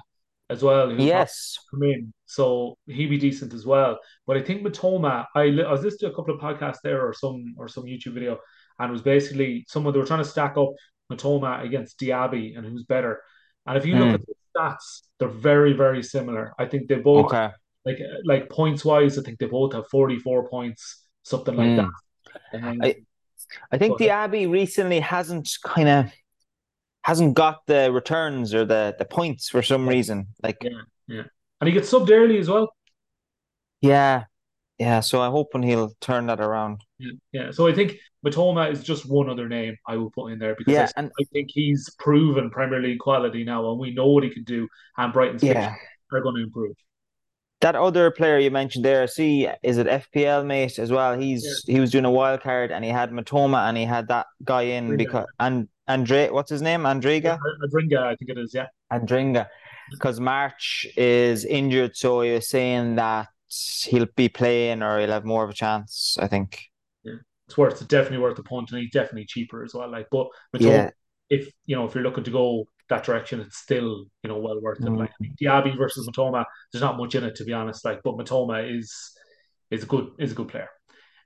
as 0.50 0.62
well. 0.62 0.92
Yes, 0.92 1.58
come 1.70 1.82
in, 1.82 2.12
so 2.26 2.76
he'd 2.86 3.10
be 3.10 3.18
decent 3.18 3.52
as 3.54 3.66
well. 3.66 3.98
But 4.26 4.36
I 4.38 4.42
think 4.42 4.62
Mitoma, 4.62 5.26
I, 5.34 5.42
I 5.42 5.70
was 5.72 5.82
listening 5.82 6.10
to 6.10 6.12
a 6.12 6.16
couple 6.16 6.34
of 6.34 6.40
podcasts 6.40 6.78
there 6.82 7.06
or 7.06 7.12
some 7.12 7.54
or 7.58 7.68
some 7.68 7.84
YouTube 7.84 8.14
video, 8.14 8.38
and 8.78 8.88
it 8.88 8.92
was 8.92 9.02
basically 9.02 9.64
someone 9.68 9.92
they 9.92 10.00
were 10.00 10.06
trying 10.06 10.22
to 10.22 10.28
stack 10.28 10.56
up 10.56 10.70
Mitoma 11.12 11.64
against 11.64 11.98
Diaby 12.00 12.56
and 12.56 12.66
who's 12.66 12.84
better. 12.84 13.22
And 13.66 13.76
if 13.76 13.84
you 13.84 13.96
look 13.96 14.14
at 14.14 14.20
Mm, 14.20 14.26
the 14.26 14.34
stats, 14.58 15.02
they're 15.18 15.28
very, 15.28 15.72
very 15.72 16.02
similar. 16.02 16.52
I 16.58 16.66
think 16.66 16.88
they 16.88 16.96
both 16.96 17.26
okay. 17.26 17.50
like 17.84 17.98
like 18.24 18.48
points 18.48 18.84
wise, 18.84 19.18
I 19.18 19.22
think 19.22 19.38
they 19.38 19.46
both 19.46 19.72
have 19.74 19.88
44 19.88 20.48
points, 20.48 21.04
something 21.22 21.56
like 21.56 21.76
that. 21.76 21.90
Mm. 22.54 22.72
And 22.72 22.84
I 22.84 22.94
I 23.72 23.78
think 23.78 23.98
Diaby 23.98 24.50
recently 24.50 25.00
hasn't 25.00 25.50
kind 25.64 25.88
of 25.88 26.12
hasn't 27.02 27.34
got 27.34 27.66
the 27.66 27.90
returns 27.92 28.54
or 28.54 28.64
the 28.64 28.94
the 28.98 29.04
points 29.04 29.48
for 29.48 29.62
some 29.62 29.88
reason. 29.88 30.28
Like, 30.42 30.58
yeah, 30.62 30.82
yeah. 31.06 31.22
And 31.60 31.68
he 31.68 31.74
gets 31.74 31.90
subbed 31.90 32.10
early 32.10 32.38
as 32.38 32.48
well. 32.48 32.72
yeah, 33.80 34.24
yeah. 34.78 35.00
So 35.00 35.20
I'm 35.20 35.32
hoping 35.32 35.62
he'll 35.62 35.92
turn 36.00 36.26
that 36.26 36.40
around. 36.40 36.82
Yeah, 36.98 37.12
yeah. 37.32 37.50
So 37.50 37.66
I 37.66 37.72
think 37.72 37.96
Mitoma 38.24 38.70
is 38.70 38.82
just 38.82 39.08
one 39.08 39.28
other 39.28 39.48
name 39.48 39.76
I 39.86 39.96
will 39.96 40.10
put 40.10 40.32
in 40.32 40.38
there 40.38 40.54
because 40.56 40.72
I, 40.72 40.76
Yeah, 40.76 40.82
s- 40.84 40.92
and 40.96 41.10
I 41.20 41.24
think 41.32 41.50
he's 41.52 41.88
proven 41.98 42.50
Premier 42.50 42.80
League 42.80 42.98
quality 42.98 43.44
now, 43.44 43.70
and 43.70 43.78
we 43.78 43.92
know 43.92 44.06
what 44.08 44.24
he 44.24 44.30
can 44.30 44.44
do. 44.44 44.68
And 44.96 45.12
Brighton's 45.12 45.42
yeah. 45.42 45.74
are 46.12 46.20
going 46.20 46.36
to 46.36 46.42
improve. 46.42 46.74
That 47.60 47.74
other 47.74 48.12
player 48.12 48.38
you 48.38 48.52
mentioned 48.52 48.84
there, 48.84 49.06
see, 49.08 49.48
is 49.64 49.78
it 49.78 49.88
FPL 49.88 50.46
mate 50.46 50.78
as 50.78 50.92
well? 50.92 51.14
Yeah, 51.20 51.26
He's 51.26 51.64
he 51.66 51.80
was 51.80 51.90
doing 51.90 52.04
a 52.04 52.10
wild 52.10 52.40
card 52.40 52.70
and 52.70 52.84
he 52.84 52.90
had 52.90 53.10
Mitoma 53.10 53.68
and 53.68 53.76
he 53.76 53.84
had 53.84 54.06
that 54.08 54.26
guy 54.44 54.62
in 54.62 54.90
Adringa. 54.90 54.96
because 54.96 55.26
and 55.40 55.68
Andre, 55.88 56.28
what's 56.28 56.50
his 56.50 56.62
name? 56.62 56.82
Yeah, 56.82 56.94
Andriga? 56.94 57.38
Adringa, 57.64 57.98
I 57.98 58.14
think 58.14 58.30
it 58.30 58.38
is. 58.38 58.54
Yeah, 58.54 58.66
Andringa. 58.92 59.48
Because 59.90 60.20
March 60.20 60.86
is 60.96 61.44
injured, 61.44 61.96
so 61.96 62.20
he 62.20 62.30
was 62.32 62.48
saying 62.48 62.94
that 62.96 63.26
he'll 63.48 64.06
be 64.16 64.28
playing 64.28 64.82
or 64.82 65.00
he'll 65.00 65.10
have 65.10 65.24
more 65.24 65.44
of 65.44 65.50
a 65.50 65.54
chance, 65.54 66.16
I 66.20 66.26
think. 66.28 66.64
yeah. 67.04 67.14
It's 67.46 67.56
worth 67.56 67.86
definitely 67.88 68.18
worth 68.18 68.36
the 68.36 68.42
punt, 68.42 68.70
and 68.72 68.80
he's 68.80 68.90
definitely 68.90 69.24
cheaper 69.26 69.64
as 69.64 69.72
well. 69.74 69.90
Like, 69.90 70.08
but 70.10 70.28
Mitoma, 70.54 70.60
Yeah. 70.60 70.90
if 71.30 71.48
you 71.66 71.76
know 71.76 71.86
if 71.86 71.94
you're 71.94 72.04
looking 72.04 72.24
to 72.24 72.30
go 72.30 72.66
that 72.90 73.04
direction, 73.04 73.40
it's 73.40 73.56
still 73.58 74.06
you 74.22 74.28
know 74.28 74.38
well 74.38 74.60
worth 74.60 74.80
it. 74.80 74.84
Mm. 74.86 74.98
Like 74.98 75.10
I 75.10 75.14
think 75.24 75.38
Diaby 75.40 75.76
versus 75.78 76.06
Mitoma, 76.08 76.44
there's 76.72 76.82
not 76.82 76.98
much 76.98 77.14
in 77.14 77.24
it 77.24 77.36
to 77.36 77.44
be 77.44 77.52
honest. 77.54 77.84
Like, 77.86 78.00
but 78.04 78.16
Mitoma 78.16 78.70
is 78.78 78.92
is 79.70 79.82
a 79.84 79.86
good 79.86 80.10
is 80.18 80.32
a 80.32 80.34
good 80.34 80.48
player. 80.48 80.68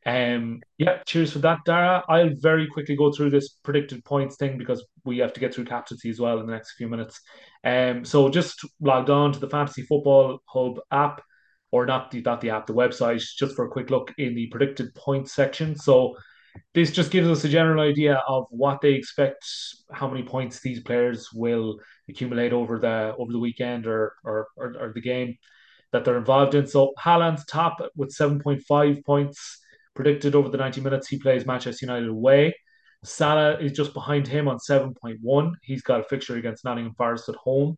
Um, 0.05 0.61
yeah, 0.79 0.99
cheers 1.07 1.33
for 1.33 1.39
that, 1.41 1.59
Dara. 1.65 2.03
I'll 2.09 2.35
very 2.37 2.67
quickly 2.67 2.97
go 2.97 3.13
through 3.13 3.31
this 3.31 3.51
predicted 3.63 4.05
points 4.05 4.35
thing 4.37 4.59
because 4.59 4.85
we 5.05 5.19
have 5.19 5.33
to 5.35 5.41
get 5.41 5.55
through 5.55 5.67
captaincy 5.67 6.11
as 6.11 6.19
well 6.19 6.41
in 6.41 6.47
the 6.47 6.53
next 6.53 6.73
few 6.73 6.89
minutes. 6.89 7.21
Um, 7.63 8.05
so 8.05 8.29
just 8.29 8.61
logged 8.81 9.11
on 9.11 9.33
to 9.33 9.39
the 9.39 9.49
Fantasy 9.49 9.83
Football 9.83 10.41
Hub 10.47 10.81
app, 10.91 11.23
or 11.73 11.87
not 11.87 12.11
the 12.11 12.21
not 12.21 12.41
the 12.41 12.51
app, 12.51 12.67
the 12.67 12.75
website, 12.75 13.23
just 13.37 13.57
for 13.57 13.65
a 13.65 13.71
quick 13.71 13.91
look 13.91 14.13
in 14.19 14.35
the 14.35 14.47
predicted 14.49 14.95
points 14.95 15.33
section. 15.33 15.75
So 15.75 16.15
this 16.75 16.93
just 16.93 17.11
gives 17.11 17.29
us 17.29 17.45
a 17.45 17.49
general 17.49 17.83
idea 17.83 18.23
of 18.29 18.45
what 18.51 18.81
they 18.83 18.93
expect, 18.93 19.45
how 19.91 20.09
many 20.09 20.23
points 20.23 20.61
these 20.61 20.81
players 20.81 21.31
will 21.33 21.79
accumulate 22.09 22.53
over 22.53 22.79
the 22.79 23.15
over 23.19 23.33
the 23.33 23.39
weekend 23.39 23.87
or 23.87 24.15
or, 24.23 24.49
or, 24.57 24.75
or 24.79 24.93
the 24.95 25.01
game 25.01 25.37
that 25.93 26.05
they're 26.05 26.19
involved 26.19 26.55
in. 26.55 26.67
So 26.67 26.93
Haaland's 26.99 27.45
top 27.47 27.81
with 27.97 28.15
7.5 28.15 29.05
points 29.05 29.59
predicted 29.95 30.35
over 30.35 30.49
the 30.49 30.57
90 30.57 30.81
minutes 30.81 31.09
he 31.09 31.19
plays 31.19 31.47
Manchester 31.47 31.87
United 31.87 32.09
away. 32.09 32.55
Salah 33.05 33.59
is 33.59 33.73
just 33.73 33.93
behind 33.93 34.27
him 34.29 34.49
on 34.49 34.59
7.1. 34.59 35.53
He's 35.63 35.83
got 35.83 36.01
a 36.01 36.05
fixture 36.05 36.37
against 36.37 36.65
Nottingham 36.65 36.95
Forest 36.95 37.29
at 37.29 37.35
home. 37.35 37.77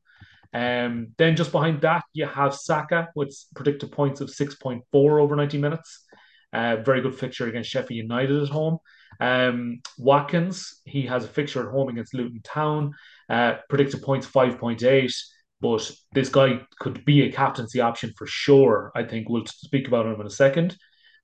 Um, 0.53 1.09
then 1.19 1.37
just 1.37 1.53
behind 1.53 1.81
that, 1.83 2.05
you 2.13 2.27
have 2.27 2.55
Saka 2.55 3.09
with 3.15 3.37
predicted 3.55 3.93
points 3.93 4.21
of 4.21 4.29
6.4 4.29 4.83
over 4.93 5.37
90 5.37 5.59
minutes. 5.59 6.05
Uh, 6.53 6.77
very 6.77 7.01
good 7.01 7.15
fixture 7.15 7.49
against 7.49 7.71
Sheffield 7.71 7.97
United 7.97 8.43
at 8.43 8.49
home. 8.49 8.79
Um, 9.21 9.81
Watkins, 9.99 10.81
he 10.85 11.03
has 11.03 11.25
a 11.25 11.29
fixture 11.29 11.67
at 11.67 11.73
home 11.73 11.89
against 11.89 12.15
Luton 12.15 12.41
Town. 12.43 12.93
Uh, 13.29 13.55
predicted 13.69 14.03
points 14.03 14.27
5.8. 14.27 15.13
But 15.61 15.91
this 16.13 16.29
guy 16.29 16.61
could 16.79 17.05
be 17.05 17.23
a 17.23 17.33
captaincy 17.33 17.81
option 17.81 18.13
for 18.17 18.27
sure. 18.27 18.93
I 18.95 19.03
think 19.05 19.29
we'll 19.29 19.47
speak 19.47 19.89
about 19.89 20.07
him 20.07 20.21
in 20.21 20.27
a 20.27 20.31
second. 20.31 20.77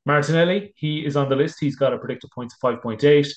Martinelli, 0.06 0.72
he 0.76 1.04
is 1.04 1.16
on 1.16 1.28
the 1.28 1.36
list. 1.36 1.58
He's 1.60 1.76
got 1.76 1.92
a 1.92 1.98
predicted 1.98 2.30
points 2.30 2.54
of 2.54 2.80
5.8, 2.80 3.28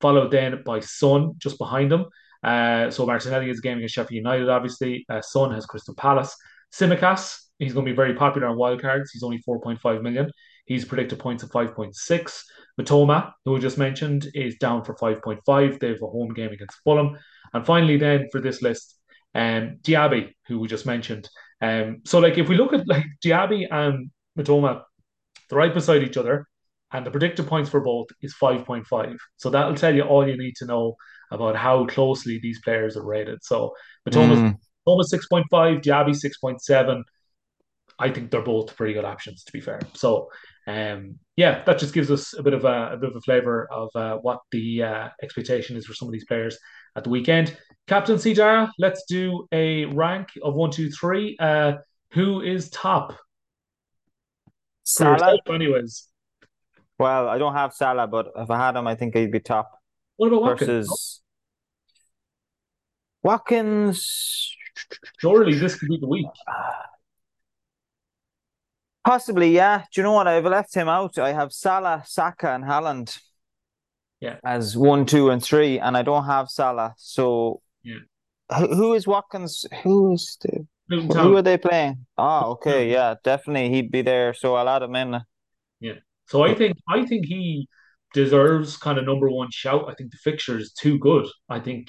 followed 0.00 0.30
then 0.30 0.62
by 0.64 0.80
Son 0.80 1.32
just 1.38 1.58
behind 1.58 1.90
him. 1.90 2.06
Uh, 2.42 2.90
so 2.90 3.06
Martinelli 3.06 3.50
is 3.50 3.60
game 3.60 3.78
against 3.78 3.94
Sheffield 3.94 4.16
United, 4.16 4.48
obviously. 4.48 5.04
Uh, 5.08 5.20
Son 5.20 5.52
has 5.52 5.66
Crystal 5.66 5.94
Palace. 5.94 6.34
Simicas, 6.72 7.38
he's 7.58 7.72
going 7.72 7.86
to 7.86 7.92
be 7.92 7.96
very 7.96 8.14
popular 8.14 8.48
on 8.48 8.56
wildcards. 8.56 9.08
He's 9.12 9.22
only 9.22 9.42
4.5 9.48 10.02
million. 10.02 10.30
He's 10.66 10.84
predicted 10.84 11.18
points 11.18 11.42
of 11.42 11.50
5.6. 11.50 12.42
Mitoma, 12.80 13.32
who 13.44 13.52
we 13.52 13.60
just 13.60 13.78
mentioned, 13.78 14.28
is 14.34 14.56
down 14.56 14.84
for 14.84 14.94
5.5. 14.94 15.78
They 15.78 15.88
have 15.88 16.02
a 16.02 16.06
home 16.06 16.32
game 16.32 16.52
against 16.52 16.78
Fulham. 16.84 17.18
And 17.52 17.66
finally, 17.66 17.96
then 17.96 18.28
for 18.32 18.40
this 18.40 18.62
list, 18.62 18.98
um, 19.34 19.78
Diaby, 19.82 20.32
who 20.46 20.58
we 20.58 20.68
just 20.68 20.86
mentioned. 20.86 21.28
Um, 21.60 22.02
so 22.04 22.18
like 22.18 22.38
if 22.38 22.48
we 22.48 22.56
look 22.56 22.72
at 22.72 22.88
like 22.88 23.04
Diaby 23.24 23.66
and 23.70 24.10
Mitoma, 24.38 24.82
they're 25.48 25.58
right 25.58 25.74
beside 25.74 26.02
each 26.02 26.16
other, 26.16 26.46
and 26.92 27.06
the 27.06 27.10
predicted 27.10 27.46
points 27.46 27.70
for 27.70 27.80
both 27.80 28.08
is 28.20 28.34
5.5. 28.34 29.16
So 29.36 29.50
that'll 29.50 29.74
tell 29.74 29.94
you 29.94 30.02
all 30.02 30.26
you 30.26 30.36
need 30.36 30.56
to 30.56 30.66
know 30.66 30.96
about 31.32 31.56
how 31.56 31.86
closely 31.86 32.38
these 32.38 32.60
players 32.60 32.96
are 32.96 33.04
rated. 33.04 33.42
So 33.42 33.74
Mitoma's 34.08 34.38
Mm. 34.38 34.58
Mitoma's 34.86 35.12
6.5, 35.12 35.80
Diaby 35.80 36.14
6.7. 36.14 37.02
I 37.98 38.10
think 38.10 38.30
they're 38.30 38.42
both 38.42 38.76
pretty 38.76 38.94
good 38.94 39.04
options, 39.04 39.44
to 39.44 39.52
be 39.52 39.60
fair. 39.60 39.80
So, 39.94 40.28
um, 40.66 41.18
yeah, 41.36 41.62
that 41.64 41.78
just 41.78 41.94
gives 41.94 42.10
us 42.10 42.34
a 42.36 42.42
bit 42.42 42.52
of 42.52 42.64
a, 42.64 42.92
a 42.94 42.96
bit 42.96 43.10
of 43.10 43.16
a 43.16 43.20
flavor 43.20 43.68
of 43.70 43.90
uh, 43.94 44.16
what 44.16 44.40
the 44.50 44.82
uh, 44.82 45.08
expectation 45.22 45.76
is 45.76 45.86
for 45.86 45.94
some 45.94 46.08
of 46.08 46.12
these 46.12 46.24
players 46.24 46.58
at 46.96 47.04
the 47.04 47.10
weekend. 47.10 47.56
Captain 47.86 48.18
Dara, 48.34 48.72
let's 48.78 49.04
do 49.08 49.46
a 49.52 49.84
rank 49.86 50.28
of 50.42 50.54
one, 50.54 50.70
two, 50.70 50.90
three. 50.90 51.36
Uh, 51.38 51.74
who 52.12 52.40
is 52.42 52.68
top 52.70 53.16
Salah. 54.84 55.12
yourself, 55.12 55.40
anyways? 55.48 56.08
Well, 56.98 57.28
I 57.28 57.38
don't 57.38 57.54
have 57.54 57.72
Salah, 57.72 58.06
but 58.06 58.32
if 58.36 58.50
I 58.50 58.58
had 58.58 58.76
him, 58.76 58.86
I 58.86 58.94
think 58.94 59.14
he'd 59.16 59.32
be 59.32 59.40
top 59.40 59.70
What 60.16 60.28
about 60.28 60.42
Watkins? 60.42 60.68
versus 60.68 61.22
Watkins. 63.22 64.56
Surely 65.18 65.54
this 65.54 65.76
could 65.76 65.88
be 65.88 65.98
the 65.98 66.06
week. 66.06 66.26
Possibly, 69.04 69.50
yeah. 69.50 69.84
Do 69.92 70.00
you 70.00 70.02
know 70.04 70.12
what? 70.12 70.28
I've 70.28 70.44
left 70.44 70.74
him 70.74 70.88
out. 70.88 71.18
I 71.18 71.32
have 71.32 71.52
Salah, 71.52 72.02
Saka, 72.06 72.50
and 72.50 72.64
Haaland 72.64 73.18
Yeah, 74.20 74.36
as 74.44 74.76
one, 74.76 75.06
two, 75.06 75.30
and 75.30 75.42
three, 75.42 75.78
and 75.78 75.96
I 75.96 76.02
don't 76.02 76.24
have 76.24 76.48
Salah. 76.48 76.94
So 76.96 77.60
yeah. 77.82 77.98
who, 78.56 78.74
who 78.74 78.94
is 78.94 79.06
Watkins? 79.06 79.66
Who 79.82 80.12
is 80.12 80.38
the 80.40 80.66
who 80.88 81.36
are 81.36 81.42
they 81.42 81.58
playing? 81.58 82.06
Ah, 82.18 82.46
okay, 82.46 82.90
yeah, 82.90 83.14
definitely 83.24 83.70
he'd 83.70 83.90
be 83.90 84.02
there. 84.02 84.34
So 84.34 84.54
I'll 84.54 84.68
add 84.68 84.82
him 84.82 84.94
in. 84.94 85.20
Yeah. 85.80 85.94
So 86.28 86.42
I 86.42 86.54
think 86.54 86.76
I 86.88 87.04
think 87.04 87.26
he 87.26 87.68
deserves 88.14 88.76
kind 88.76 88.98
of 88.98 89.04
number 89.04 89.30
one 89.30 89.50
shout. 89.50 89.88
I 89.90 89.94
think 89.94 90.10
the 90.10 90.18
fixture 90.18 90.58
is 90.58 90.72
too 90.72 90.98
good. 90.98 91.26
I 91.48 91.60
think 91.60 91.88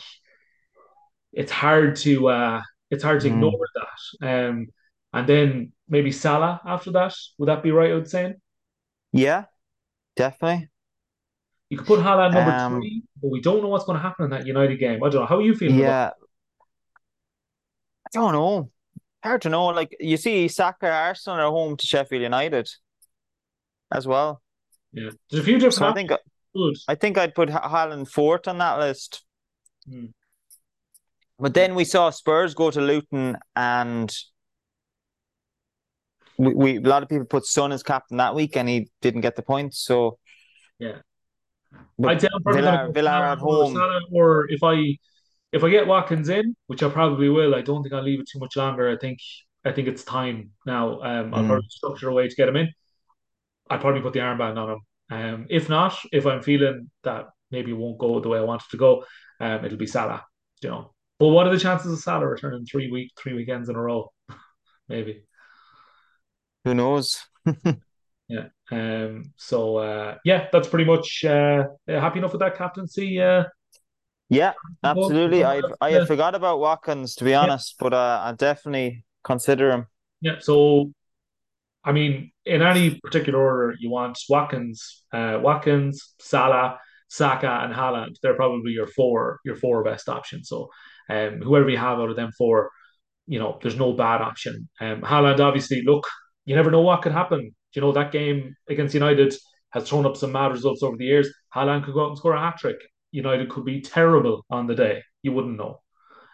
it's 1.31 1.51
hard 1.51 1.95
to 1.97 2.29
uh 2.29 2.61
it's 2.91 3.03
hard 3.03 3.21
to 3.21 3.27
ignore 3.27 3.51
Mm. 3.51 3.81
that. 4.21 4.49
Um 4.49 4.67
and 5.13 5.27
then 5.27 5.71
maybe 5.87 6.11
Salah 6.11 6.61
after 6.65 6.91
that. 6.91 7.13
Would 7.37 7.49
that 7.49 7.63
be 7.63 7.71
right, 7.71 7.91
I 7.91 7.95
would 7.95 8.09
say? 8.09 8.35
Yeah, 9.11 9.45
definitely. 10.15 10.69
You 11.69 11.77
could 11.77 11.87
put 11.87 11.99
Haaland 12.01 12.33
number 12.33 12.51
Um, 12.51 12.81
three, 12.81 13.03
but 13.21 13.31
we 13.31 13.41
don't 13.41 13.61
know 13.63 13.69
what's 13.69 13.85
going 13.85 13.97
to 13.97 14.01
happen 14.01 14.25
in 14.25 14.31
that 14.31 14.45
United 14.45 14.77
game. 14.77 15.03
I 15.03 15.09
don't 15.09 15.21
know. 15.21 15.25
How 15.25 15.37
are 15.37 15.41
you 15.41 15.55
feeling 15.55 15.79
about 15.79 15.87
yeah, 15.87 16.09
I 18.05 18.09
don't 18.19 18.33
know. 18.33 18.69
Hard 19.23 19.41
to 19.43 19.49
know. 19.49 19.67
Like 19.67 19.95
you 19.99 20.17
see, 20.17 20.47
Saka, 20.49 20.91
Arsenal 20.91 21.39
are 21.39 21.49
home 21.51 21.77
to 21.77 21.87
Sheffield 21.87 22.21
United 22.21 22.69
as 23.91 24.05
well. 24.05 24.42
Yeah. 24.93 25.09
There's 25.29 25.41
a 25.41 25.45
few 25.45 25.55
different 25.55 25.73
So 25.75 25.87
I 25.87 25.93
think 25.93 26.11
Good. 26.55 26.75
I 26.87 26.95
think 26.95 27.17
I'd 27.17 27.33
put 27.33 27.49
Haaland 27.49 28.07
fourth 28.09 28.47
on 28.47 28.59
that 28.59 28.77
list. 28.79 29.23
Hmm. 29.89 30.05
But 31.39 31.55
then 31.55 31.73
we 31.73 31.83
saw 31.83 32.11
Spurs 32.11 32.53
go 32.53 32.69
to 32.69 32.79
Luton, 32.79 33.37
and 33.55 34.15
we, 36.37 36.53
we 36.53 36.77
a 36.77 36.81
lot 36.81 37.03
of 37.03 37.09
people 37.09 37.25
put 37.25 37.45
Son 37.45 37.71
as 37.71 37.81
captain 37.83 38.17
that 38.17 38.35
week, 38.35 38.55
and 38.55 38.69
he 38.69 38.89
didn't 39.01 39.21
get 39.21 39.35
the 39.35 39.41
points. 39.41 39.79
So, 39.79 40.19
Yeah. 40.79 40.97
I'd 42.05 42.21
say 42.21 42.27
I'm 42.33 42.43
probably 42.43 42.61
going 42.61 42.87
to 42.87 42.93
Villa, 42.93 42.93
Villa 42.93 43.31
at 43.31 43.37
home. 43.39 43.77
Or 44.11 44.49
if 44.51 44.63
I 44.63 44.97
if 45.51 45.63
I 45.63 45.69
get 45.69 45.87
Watkins 45.87 46.29
in, 46.29 46.55
which 46.67 46.83
I 46.83 46.89
probably 46.89 47.29
will, 47.29 47.55
I 47.55 47.61
don't 47.61 47.81
think 47.81 47.93
I'll 47.93 48.03
leave 48.03 48.19
it 48.19 48.27
too 48.31 48.39
much 48.39 48.55
longer. 48.55 48.89
I 48.91 48.97
think 48.97 49.19
I 49.65 49.71
think 49.71 49.87
it's 49.87 50.03
time 50.03 50.51
now. 50.67 51.01
Um, 51.01 51.33
I'll 51.33 51.43
Mm. 51.43 51.47
probably 51.47 51.65
structure 51.69 52.09
a 52.09 52.13
way 52.13 52.27
to 52.27 52.35
get 52.35 52.47
him 52.47 52.57
in. 52.57 52.69
I'd 53.73 53.81
probably 53.81 54.01
put 54.01 54.13
the 54.13 54.19
armband 54.19 54.57
on 54.57 54.69
him. 54.71 54.79
Um, 55.09 55.47
if 55.49 55.69
not, 55.69 55.97
if 56.11 56.25
I'm 56.25 56.41
feeling 56.41 56.89
that 57.03 57.27
maybe 57.51 57.71
it 57.71 57.77
won't 57.77 57.99
go 57.99 58.19
the 58.19 58.29
way 58.29 58.39
I 58.39 58.43
want 58.43 58.61
it 58.61 58.71
to 58.71 58.77
go, 58.77 59.05
um, 59.39 59.65
it'll 59.65 59.77
be 59.77 59.87
Salah. 59.87 60.23
You 60.61 60.69
know, 60.69 60.93
but 61.19 61.27
what 61.27 61.47
are 61.47 61.53
the 61.53 61.59
chances 61.59 61.91
of 61.91 61.99
Salah 61.99 62.27
returning 62.27 62.65
three 62.65 62.89
week 62.89 63.11
three 63.17 63.33
weekends 63.33 63.69
in 63.69 63.75
a 63.75 63.81
row? 63.81 64.11
Maybe. 64.87 65.23
Who 66.63 66.73
knows? 66.73 67.19
Yeah. 68.29 68.47
Um, 68.71 69.33
so 69.35 69.77
uh, 69.77 70.15
yeah, 70.25 70.47
that's 70.51 70.67
pretty 70.67 70.85
much 70.85 71.23
uh, 71.25 71.65
happy 71.87 72.19
enough 72.19 72.31
with 72.31 72.39
that 72.39 72.57
captaincy. 72.57 73.21
Uh, 73.21 73.43
yeah, 74.29 74.53
absolutely. 74.83 75.43
I 75.43 75.61
I 75.81 76.05
forgot 76.05 76.33
about 76.33 76.59
Watkins 76.59 77.15
to 77.15 77.25
be 77.25 77.35
honest, 77.35 77.75
yeah. 77.77 77.83
but 77.83 77.93
uh, 77.93 78.21
I 78.23 78.33
definitely 78.33 79.05
consider 79.23 79.71
him. 79.71 79.87
Yeah. 80.21 80.39
So, 80.39 80.93
I 81.83 81.91
mean, 81.91 82.31
in 82.45 82.61
any 82.61 82.99
particular 82.99 83.39
order, 83.39 83.75
you 83.79 83.89
want 83.89 84.19
Watkins, 84.29 85.03
uh, 85.13 85.39
Watkins, 85.41 86.13
Salah, 86.19 86.79
Saka, 87.07 87.61
and 87.63 87.73
Haaland. 87.73 88.17
They're 88.21 88.35
probably 88.35 88.71
your 88.71 88.87
four 88.87 89.39
your 89.45 89.55
four 89.55 89.83
best 89.83 90.09
options. 90.09 90.49
So, 90.49 90.69
um, 91.09 91.41
whoever 91.41 91.69
you 91.69 91.77
have 91.77 91.99
out 91.99 92.09
of 92.09 92.15
them 92.15 92.31
four, 92.37 92.71
you 93.27 93.39
know, 93.39 93.59
there's 93.61 93.77
no 93.77 93.93
bad 93.93 94.21
option. 94.21 94.69
Um, 94.81 95.01
Haaland, 95.01 95.39
obviously, 95.39 95.83
look, 95.83 96.07
you 96.45 96.55
never 96.55 96.71
know 96.71 96.81
what 96.81 97.01
could 97.01 97.11
happen. 97.11 97.55
You 97.73 97.81
know, 97.81 97.91
that 97.93 98.11
game 98.11 98.55
against 98.67 98.93
United 98.93 99.35
has 99.71 99.87
thrown 99.89 100.05
up 100.05 100.17
some 100.17 100.31
mad 100.31 100.51
results 100.51 100.83
over 100.83 100.97
the 100.97 101.05
years. 101.05 101.33
Haaland 101.55 101.85
could 101.85 101.93
go 101.93 102.03
out 102.05 102.09
and 102.09 102.17
score 102.17 102.33
a 102.33 102.39
hat 102.39 102.57
trick. 102.57 102.77
United 103.11 103.49
could 103.49 103.65
be 103.65 103.81
terrible 103.81 104.45
on 104.49 104.67
the 104.67 104.75
day. 104.75 105.03
You 105.21 105.31
wouldn't 105.31 105.57
know. 105.57 105.81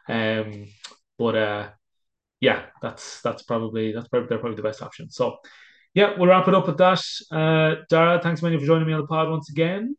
Um, 0.08 0.66
but 1.18 1.36
uh, 1.36 1.70
yeah, 2.42 2.66
that's 2.82 3.22
that's 3.22 3.44
probably 3.44 3.92
that's 3.92 4.08
probably 4.08 4.30
they're 4.30 4.40
probably 4.40 4.56
the 4.56 4.64
best 4.64 4.82
option. 4.82 5.10
So 5.10 5.38
yeah, 5.94 6.14
we'll 6.18 6.28
wrap 6.30 6.48
it 6.48 6.56
up 6.56 6.68
with 6.68 6.78
that. 6.78 7.02
Uh, 7.32 7.84
Dara, 7.90 8.22
thanks 8.22 8.42
many 8.42 8.58
for 8.58 8.66
joining 8.66 8.88
me 8.88 8.94
on 8.94 9.02
the 9.02 9.08
pod 9.08 9.30
once 9.30 9.50
again. 9.50 9.96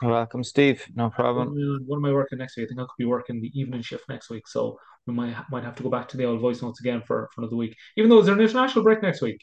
You're 0.00 0.10
welcome, 0.10 0.42
Steve. 0.42 0.84
No 0.94 1.10
problem. 1.10 1.54
What 1.86 1.96
am 1.96 2.04
I 2.04 2.12
working 2.12 2.38
next 2.38 2.56
week? 2.56 2.66
I 2.66 2.68
think 2.68 2.80
I 2.80 2.84
could 2.84 2.90
be 2.98 3.04
working 3.04 3.40
the 3.40 3.50
evening 3.58 3.82
shift 3.82 4.04
next 4.08 4.30
week, 4.30 4.48
so 4.48 4.78
we 5.06 5.14
might 5.14 5.36
might 5.50 5.64
have 5.64 5.74
to 5.76 5.82
go 5.82 5.90
back 5.90 6.08
to 6.08 6.16
the 6.16 6.24
old 6.24 6.40
voice 6.40 6.62
notes 6.62 6.80
again 6.80 7.02
for, 7.06 7.28
for 7.34 7.42
another 7.42 7.56
week. 7.56 7.76
Even 7.96 8.08
though 8.08 8.22
there's 8.22 8.36
an 8.36 8.42
international 8.42 8.84
break 8.84 9.02
next 9.02 9.20
week. 9.20 9.40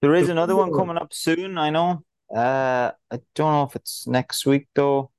There 0.00 0.14
is 0.14 0.28
another 0.28 0.56
one 0.56 0.72
coming 0.72 0.96
up 0.96 1.12
soon. 1.12 1.58
I 1.58 1.70
know. 1.70 2.02
Uh, 2.34 2.92
I 3.10 3.18
don't 3.34 3.52
know 3.52 3.64
if 3.64 3.76
it's 3.76 4.06
next 4.06 4.46
week 4.46 4.68
though. 4.74 5.10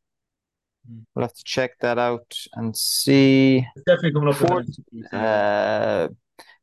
Hmm. 0.87 0.99
We'll 1.13 1.25
have 1.25 1.33
to 1.33 1.43
check 1.43 1.77
that 1.81 1.99
out 1.99 2.35
and 2.53 2.75
see. 2.75 3.65
It's 3.75 3.85
definitely 3.85 4.13
coming 4.13 4.29
up. 4.29 4.35
Fourth, 4.35 4.67
uh, 5.13 6.07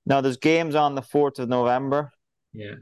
no, 0.04 0.20
there's 0.20 0.38
games 0.38 0.74
on 0.74 0.94
the 0.94 1.02
fourth 1.02 1.38
of 1.38 1.48
November. 1.48 2.12
Yeah, 2.58 2.74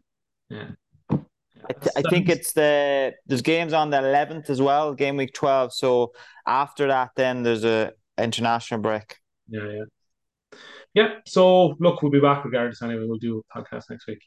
yeah. 0.49 0.69
I, 1.11 1.73
th- 1.73 1.93
I 1.97 2.03
think 2.09 2.29
it's 2.31 2.53
the 2.55 3.13
there's 3.27 3.43
games 3.43 3.75
on 3.75 3.91
the 3.91 3.99
11th 3.99 4.49
as 4.49 4.63
well, 4.63 4.95
game 4.95 5.17
week 5.17 5.35
12. 5.35 5.75
So 5.75 6.13
after 6.47 6.87
that, 6.89 7.11
then 7.15 7.43
there's 7.43 7.65
a 7.65 7.93
international 8.17 8.81
break. 8.81 9.17
Yeah, 9.49 9.69
yeah, 9.69 10.59
yeah. 10.95 11.09
So 11.27 11.77
look, 11.79 12.03
we'll 12.03 12.13
be 12.13 12.21
back 12.21 12.45
regardless. 12.45 12.81
Anyway, 12.81 13.05
we'll 13.07 13.19
do 13.19 13.43
a 13.55 13.59
podcast 13.59 13.91
next 13.91 14.07
week. 14.07 14.23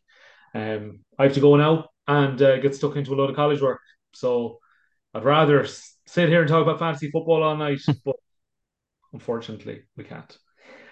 Um, 0.53 0.99
I 1.17 1.23
have 1.23 1.33
to 1.33 1.39
go 1.39 1.55
now 1.55 1.87
and 2.07 2.39
uh, 2.39 2.57
get 2.57 2.75
stuck 2.75 2.95
into 2.95 3.13
a 3.13 3.15
load 3.15 3.31
of 3.31 3.35
college 3.35 3.61
work. 3.61 3.81
So 4.13 4.59
I'd 5.15 5.25
rather 5.25 5.65
sit 6.05 6.29
here 6.29 6.41
and 6.41 6.49
talk 6.49 6.61
about 6.61 6.77
fantasy 6.77 7.09
football 7.09 7.41
all 7.41 7.57
night, 7.57 7.79
but 8.05 8.17
unfortunately, 9.13 9.81
we 9.97 10.03
can't. 10.03 10.37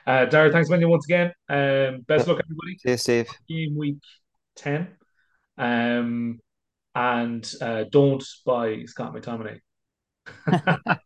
Uh, 0.08 0.26
Dara, 0.26 0.52
thanks 0.52 0.70
many 0.70 0.86
once 0.86 1.06
again. 1.06 1.32
Um, 1.48 2.02
best 2.08 2.28
luck, 2.28 2.40
everybody. 2.44 2.78
See 2.80 2.92
you, 2.92 2.98
Steve. 2.98 3.28
Game 3.48 3.78
week 3.78 3.98
10. 4.58 4.88
Um, 5.58 6.40
and 6.94 7.54
uh, 7.62 7.86
don't 7.92 8.24
buy 8.46 8.84
Scott 8.86 9.14
McTominay. 9.14 9.60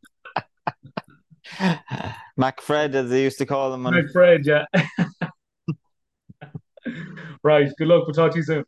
MacFred, 2.39 2.95
as 2.95 3.09
they 3.09 3.23
used 3.23 3.37
to 3.39 3.45
call 3.45 3.73
him. 3.73 3.83
MacFred, 3.83 4.45
yeah. 4.45 4.65
right. 7.43 7.69
Good 7.77 7.87
luck. 7.87 8.07
We'll 8.07 8.13
talk 8.13 8.31
to 8.31 8.37
you 8.37 8.43
soon. 8.43 8.65